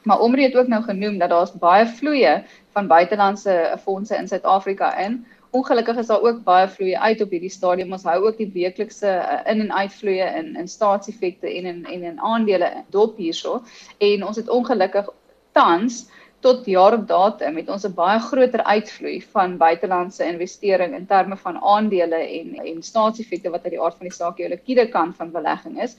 Maar 0.06 0.20
Omri 0.20 0.42
het 0.42 0.56
ook 0.56 0.66
nou 0.66 0.82
genoem 0.82 1.18
dat 1.18 1.30
daar's 1.30 1.52
baie 1.58 1.86
vloeye 1.86 2.44
van 2.74 2.86
buitelandse 2.86 3.78
fondse 3.82 4.16
in 4.16 4.28
Suid-Afrika 4.28 4.98
in. 4.98 5.26
Ongelukkig 5.50 5.96
is 5.96 6.06
daar 6.06 6.22
ook 6.22 6.42
baie 6.44 6.68
vloeye 6.68 6.98
uit 7.00 7.22
op 7.22 7.30
hierdie 7.30 7.50
stadium. 7.50 7.92
Ons 7.92 8.04
hou 8.06 8.26
ook 8.26 8.36
die 8.36 8.50
weeklikse 8.52 9.06
uh, 9.06 9.40
in 9.52 9.60
en 9.60 9.72
uitvloeye 9.72 10.26
in 10.38 10.56
in 10.56 10.68
staatseffekte 10.68 11.50
en 11.50 11.66
in 11.66 11.84
en 11.86 12.02
in 12.02 12.20
aandele 12.20 12.70
dop 12.90 13.16
hierso. 13.16 13.62
En 13.98 14.26
ons 14.26 14.36
het 14.36 14.48
ongelukkig 14.48 15.08
tans 15.52 16.06
tot 16.46 16.66
jaar 16.70 16.94
op 16.94 17.08
datum 17.08 17.56
het 17.58 17.70
ons 17.74 17.84
'n 17.86 17.94
baie 17.94 18.18
groter 18.28 18.62
uitvloei 18.62 19.16
van 19.34 19.56
buitelandse 19.58 20.24
investering 20.24 20.94
in 20.94 21.06
terme 21.06 21.36
van 21.36 21.56
aandele 21.74 22.20
en 22.38 22.54
en 22.70 22.82
staatseffekte 22.82 23.50
wat 23.50 23.64
uit 23.64 23.74
die 23.74 23.82
aard 23.82 23.96
van 23.98 24.08
die 24.08 24.18
saak 24.18 24.38
jou 24.38 24.48
likwide 24.48 24.88
kant 24.88 25.16
van 25.16 25.32
belegging 25.38 25.82
is 25.82 25.96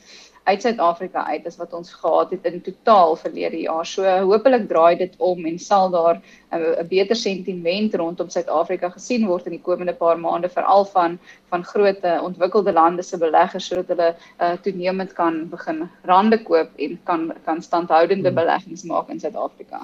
uit 0.47 0.61
Suid-Afrika 0.61 1.25
uit 1.27 1.47
as 1.49 1.57
wat 1.59 1.73
ons 1.73 1.91
gehad 1.93 2.31
het 2.31 2.45
in 2.45 2.61
totaal 2.61 3.15
verlede 3.15 3.59
jaar. 3.61 3.85
So 3.85 4.13
hopelik 4.29 4.67
draai 4.69 4.95
dit 5.01 5.17
om 5.17 5.45
en 5.45 5.59
sal 5.59 5.89
daar 5.89 6.21
'n 6.51 6.87
beter 6.87 7.15
sentiment 7.15 7.95
rondom 7.95 8.29
Suid-Afrika 8.29 8.89
gesien 8.89 9.27
word 9.27 9.45
in 9.45 9.57
die 9.57 9.67
komende 9.69 9.93
paar 9.93 10.19
maande 10.19 10.49
veral 10.49 10.85
van 10.85 11.19
van 11.49 11.63
groot 11.63 12.01
ontwikkelde 12.21 12.73
lande 12.73 13.03
se 13.03 13.17
beleggers 13.17 13.67
sodat 13.67 13.87
hulle 13.87 14.15
uh, 14.15 14.53
toenemend 14.61 15.13
kan 15.13 15.49
begin 15.49 15.89
rande 16.03 16.43
koop 16.43 16.69
en 16.75 16.99
kan 17.03 17.33
kan 17.45 17.61
standhoudende 17.61 18.29
hmm. 18.29 18.39
beleggings 18.39 18.83
maak 18.83 19.09
in 19.09 19.19
Suid-Afrika. 19.19 19.83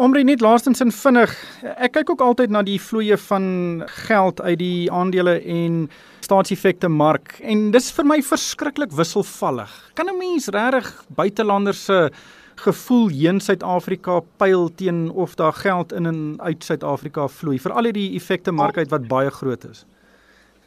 Omre 0.00 0.22
net 0.24 0.40
laastens 0.40 0.80
in 0.80 0.88
vinnig. 0.88 1.32
Ek 1.76 1.92
kyk 1.92 2.14
ook 2.14 2.22
altyd 2.24 2.52
na 2.54 2.62
die 2.64 2.78
vloeye 2.80 3.18
van 3.26 3.82
geld 4.06 4.40
uit 4.40 4.56
die 4.62 4.88
aandele 4.88 5.34
en 5.44 5.82
staatseffekte 6.24 6.88
mark 6.88 7.34
en 7.44 7.66
dis 7.74 7.90
vir 7.92 8.08
my 8.08 8.16
verskriklik 8.24 8.94
wisselvallig. 8.96 9.68
Kan 9.94 10.08
'n 10.08 10.16
mens 10.16 10.48
regtig 10.48 11.04
buitelanders 11.16 11.84
se 11.84 12.10
gevoel 12.56 13.08
heen 13.08 13.40
Suid-Afrika 13.40 14.20
pyl 14.38 14.70
teen 14.76 15.10
of 15.10 15.34
daar 15.34 15.52
geld 15.52 15.92
in 15.92 16.06
en 16.06 16.40
uit 16.40 16.64
Suid-Afrika 16.64 17.28
vloei 17.28 17.58
vir 17.58 17.72
al 17.72 17.92
die 17.92 18.16
effekte 18.16 18.52
mark 18.52 18.78
uit 18.78 18.90
wat 18.90 19.08
baie 19.08 19.30
groot 19.30 19.64
is? 19.64 19.84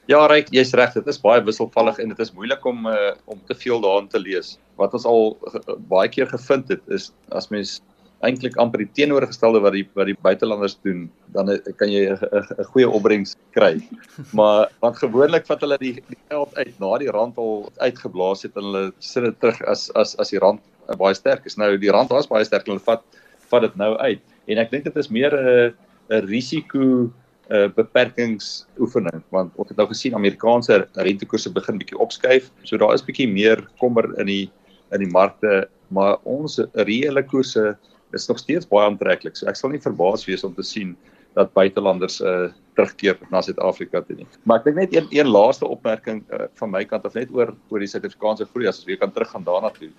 Ja, 0.06 0.28
reg, 0.28 0.46
jy's 0.52 0.74
reg, 0.74 0.94
dit 0.94 1.08
is 1.08 1.18
baie 1.18 1.42
wisselvallig 1.42 1.98
en 1.98 2.10
dit 2.10 2.20
is 2.20 2.34
moeilik 2.34 2.66
om 2.66 2.86
uh, 2.86 3.16
om 3.26 3.42
te 3.48 3.56
veel 3.56 3.82
daarin 3.82 4.08
te 4.08 4.20
lees. 4.20 4.60
Wat 4.76 4.94
ons 4.94 5.06
al 5.06 5.38
uh, 5.48 5.76
baie 5.90 6.10
keer 6.10 6.28
gevind 6.28 6.68
het 6.68 6.82
is 6.88 7.12
as 7.30 7.50
mens 7.50 7.82
eintlik 8.24 8.56
amper 8.62 8.84
die 8.84 8.92
teenoorgestelde 8.96 9.60
wat 9.64 9.76
die 9.76 9.84
wat 9.98 10.08
die 10.10 10.18
buitelanders 10.22 10.78
doen, 10.84 11.10
dan 11.36 11.52
kan 11.80 11.92
jy 11.92 12.14
'n 12.14 12.70
goeie 12.72 12.90
opbrengs 12.90 13.36
kry. 13.52 13.82
Maar 14.38 14.72
want 14.80 14.98
gewoonlik 14.98 15.46
vat 15.46 15.62
hulle 15.62 15.78
die, 15.78 15.94
die 16.08 16.22
geld 16.30 16.56
uit 16.56 16.80
na 16.80 16.98
die 16.98 17.12
rand 17.12 17.38
al 17.38 17.72
uitgeblaas 17.78 18.44
het 18.44 18.56
en 18.56 18.64
hulle 18.64 18.94
sit 19.00 19.24
dit 19.24 19.40
terug 19.40 19.62
as 19.68 19.92
as 19.96 20.16
as 20.18 20.30
die 20.30 20.40
rand 20.40 20.62
baie 20.98 21.14
sterk 21.14 21.46
is. 21.46 21.58
Nou 21.58 21.78
die 21.78 21.92
rand 21.92 22.10
was 22.10 22.28
baie 22.28 22.46
sterk 22.46 22.68
en 22.68 22.76
hulle 22.76 22.88
vat 22.88 23.04
vat 23.52 23.62
dit 23.62 23.76
nou 23.76 23.96
uit. 23.98 24.22
En 24.48 24.58
ek 24.58 24.72
dink 24.72 24.84
dit 24.84 24.98
is 24.98 25.10
meer 25.10 25.34
'n 25.34 25.74
'n 26.10 26.26
risiko 26.28 27.12
'n 27.50 27.54
uh, 27.54 27.70
beperkingsoefening 27.76 29.22
want 29.30 29.54
ons 29.56 29.70
het 29.70 29.78
nou 29.78 29.88
gesien 29.88 30.16
Amerikaanse 30.16 30.88
rentekoerse 30.94 31.52
begin 31.54 31.78
bietjie 31.78 32.00
opskuif. 32.00 32.50
So 32.64 32.78
daar 32.78 32.94
is 32.94 33.06
bietjie 33.06 33.28
meer 33.28 33.62
kommer 33.78 34.18
in 34.20 34.26
die 34.26 34.52
in 34.94 35.00
die 35.02 35.12
markte, 35.12 35.68
maar 35.88 36.18
ons 36.24 36.60
reële 36.74 37.24
koerse 37.26 37.76
is 38.16 38.28
nog 38.28 38.40
steeds 38.42 38.68
baie 38.70 38.88
aantreklik. 38.90 39.38
So 39.38 39.50
ek 39.52 39.60
sal 39.60 39.74
nie 39.74 39.84
verbaas 39.84 40.26
wees 40.28 40.46
om 40.48 40.56
te 40.56 40.66
sien 40.66 40.96
dat 41.36 41.54
buitelanders 41.58 42.22
uh 42.22 42.52
terugkeer 42.76 43.16
na 43.32 43.40
Suid-Afrika 43.40 44.02
toe 44.04 44.18
nie. 44.18 44.26
Maar 44.44 44.60
ek 44.60 44.66
dink 44.68 44.80
net 44.82 44.96
een 44.96 45.06
een 45.16 45.30
laaste 45.32 45.64
opmerking 45.64 46.18
uh, 46.28 46.50
van 46.60 46.74
my 46.74 46.82
kant 46.84 47.06
af 47.08 47.14
net 47.16 47.30
oor 47.32 47.54
oor 47.72 47.80
die 47.80 47.88
Suid-Afrikaanse 47.88 48.50
groei 48.52 48.68
as 48.68 48.82
ons 48.82 48.90
weer 48.90 49.00
kan 49.00 49.14
teruggaan 49.16 49.46
daarna 49.48 49.72
toe. 49.78 49.94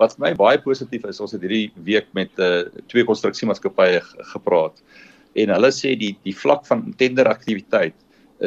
Wat 0.00 0.16
vir 0.16 0.24
my 0.24 0.30
baie 0.38 0.60
positief 0.64 1.04
is, 1.04 1.20
ons 1.20 1.36
het 1.36 1.44
hierdie 1.44 1.68
week 1.84 2.08
met 2.16 2.32
uh 2.40 2.64
twee 2.88 3.04
konstruksiemaatskappye 3.04 4.00
gepraat 4.32 4.80
en 5.34 5.52
hulle 5.54 5.70
sê 5.74 5.94
die 5.98 6.14
die 6.24 6.34
vlak 6.36 6.64
van 6.68 6.86
tenderaktiwiteit 7.00 7.96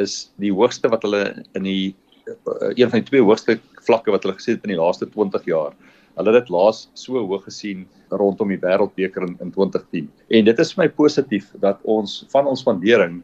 is 0.02 0.18
die 0.42 0.52
hoogste 0.54 0.90
wat 0.92 1.04
hulle 1.06 1.22
in 1.58 1.66
die 1.66 1.94
uh, 2.28 2.72
een 2.74 2.90
van 2.90 3.00
die 3.00 3.08
twee 3.08 3.24
hoogste 3.24 3.58
vlakke 3.86 4.12
wat 4.14 4.24
hulle 4.24 4.36
gesien 4.38 4.58
het 4.58 4.66
in 4.66 4.74
die 4.74 4.80
laaste 4.80 5.08
20 5.14 5.46
jaar. 5.48 5.76
Hulle 6.18 6.34
het 6.34 6.44
dit 6.44 6.50
laas 6.50 6.88
so 6.98 7.20
hoog 7.22 7.44
gesien 7.46 7.86
rondom 8.10 8.50
die 8.50 8.58
Wêreldbeker 8.58 9.26
in, 9.28 9.36
in 9.44 9.52
2010. 9.54 10.08
En 10.34 10.48
dit 10.48 10.62
is 10.64 10.72
vir 10.74 10.84
my 10.84 10.88
positief 10.98 11.52
dat 11.62 11.82
ons 11.86 12.24
van 12.32 12.50
ons 12.50 12.64
fundering 12.66 13.20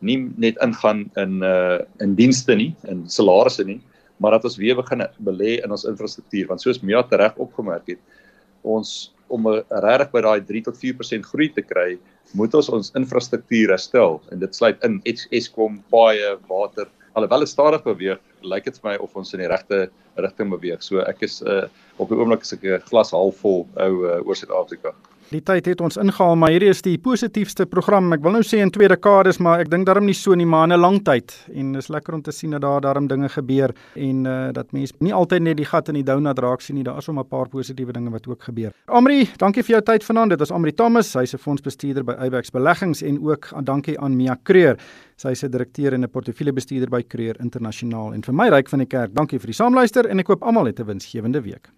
nie 0.00 0.18
net 0.40 0.58
ingaan 0.64 1.06
in 1.20 1.42
uh 1.44 1.78
in 2.04 2.14
dienste 2.16 2.56
nie, 2.56 2.70
in 2.88 3.04
salarisse 3.10 3.66
nie, 3.66 3.80
maar 4.18 4.36
dat 4.36 4.46
ons 4.48 4.58
weer 4.58 4.78
begin 4.78 5.04
belê 5.26 5.58
in 5.64 5.74
ons 5.74 5.84
infrastruktuur 5.84 6.48
want 6.48 6.62
soos 6.62 6.82
Mia 6.82 7.04
reg 7.10 7.36
opgemerk 7.36 7.94
het, 7.94 8.00
ons 8.62 9.12
om 9.28 9.46
regtig 9.46 10.12
by 10.12 10.22
daai 10.24 10.40
3 10.48 10.62
tot 10.70 10.78
4% 10.80 11.26
groei 11.30 11.50
te 11.52 11.62
kry, 11.62 11.98
moet 12.32 12.54
ons 12.54 12.68
ons 12.72 12.92
infrastruktuur 12.96 13.74
herstel 13.74 14.20
en 14.32 14.40
dit 14.40 14.54
sluit 14.54 14.84
in 14.84 15.00
Eskom, 15.04 15.82
paaie, 15.92 16.36
water, 16.48 16.88
alhoewel 17.18 17.44
dit 17.44 17.50
stadig 17.50 17.84
beweeg, 17.84 18.22
lyk 18.46 18.68
dit 18.68 18.80
vir 18.80 18.90
my 18.90 18.96
of 19.04 19.16
ons 19.18 19.34
in 19.34 19.42
die 19.42 19.50
regte 19.50 19.88
rigting 20.16 20.50
beweeg. 20.54 20.82
So 20.86 21.02
ek 21.04 21.22
is 21.26 21.40
uh 21.42 21.66
op 21.98 22.12
die 22.12 22.18
oomblik 22.18 22.44
is 22.46 22.54
ek 22.54 22.64
'n 22.64 22.84
glas 22.90 23.10
half 23.10 23.40
vol 23.42 23.64
ou 23.74 23.92
uh, 24.06 24.18
oor 24.22 24.36
Suid-Afrika. 24.38 24.94
Die 25.28 25.42
tyd 25.44 25.66
het 25.68 25.82
ons 25.84 25.98
ingehaal, 26.00 26.38
maar 26.40 26.54
hierdie 26.54 26.70
is 26.72 26.78
die 26.80 26.94
positiefste 27.04 27.66
program. 27.68 28.06
Ek 28.16 28.22
wil 28.24 28.32
nou 28.38 28.40
sê 28.46 28.62
in 28.64 28.70
twee 28.72 28.88
dekades, 28.88 29.36
maar 29.44 29.60
ek 29.60 29.68
dink 29.68 29.84
daarom 29.84 30.06
nie 30.08 30.14
so 30.16 30.32
nie, 30.32 30.46
maar 30.48 30.64
in 30.64 30.72
'n 30.72 30.80
lang 30.80 31.02
tyd. 31.04 31.34
En 31.52 31.72
dis 31.72 31.88
lekker 31.88 32.14
om 32.14 32.22
te 32.22 32.32
sien 32.32 32.52
dat 32.52 32.62
daar 32.62 32.80
daarom 32.80 33.06
dinge 33.06 33.28
gebeur 33.28 33.74
en 33.94 34.24
uh 34.24 34.52
dat 34.52 34.72
mense 34.72 34.94
nie 35.00 35.12
altyd 35.12 35.42
net 35.42 35.56
die 35.56 35.66
gat 35.66 35.88
in 35.88 35.96
die 35.96 36.02
donut 36.02 36.38
raak 36.38 36.60
sien 36.62 36.76
nie. 36.76 36.84
Daar 36.84 36.98
is 36.98 37.06
hom 37.06 37.18
'n 37.18 37.28
paar 37.28 37.46
positiewe 37.48 37.92
dinge 37.92 38.10
wat 38.10 38.26
ook 38.26 38.42
gebeur. 38.42 38.72
Amri, 38.86 39.28
dankie 39.36 39.62
vir 39.62 39.72
jou 39.76 39.82
tyd 39.82 40.02
vanaand. 40.02 40.30
Dit 40.30 40.38
was 40.38 40.50
Amri 40.50 40.72
Thomas, 40.72 41.12
hy's 41.12 41.34
'n 41.34 41.38
fondsbestuurder 41.38 42.04
by 42.04 42.14
Ibex 42.24 42.50
Beleggings 42.50 43.02
en 43.02 43.20
ook 43.20 43.52
dankie 43.64 44.00
aan 44.00 44.16
Mia 44.16 44.38
Kreur. 44.42 44.78
Sy 45.16 45.28
is 45.28 45.44
'n 45.44 45.50
direkteur 45.50 45.92
en 45.92 46.04
'n 46.04 46.08
portefeuljebestuurder 46.08 46.88
by 46.88 47.02
Kreur 47.02 47.36
Internasionaal. 47.40 48.14
En 48.14 48.22
vir 48.22 48.34
my 48.34 48.48
ryk 48.48 48.68
van 48.68 48.78
die 48.78 48.88
kerk, 48.88 49.14
dankie 49.14 49.38
vir 49.38 49.46
die 49.46 49.54
saamluister 49.54 50.06
en 50.06 50.18
ek 50.20 50.28
hoop 50.28 50.42
almal 50.42 50.68
'n 50.68 50.86
winsgewende 50.86 51.42
week. 51.42 51.68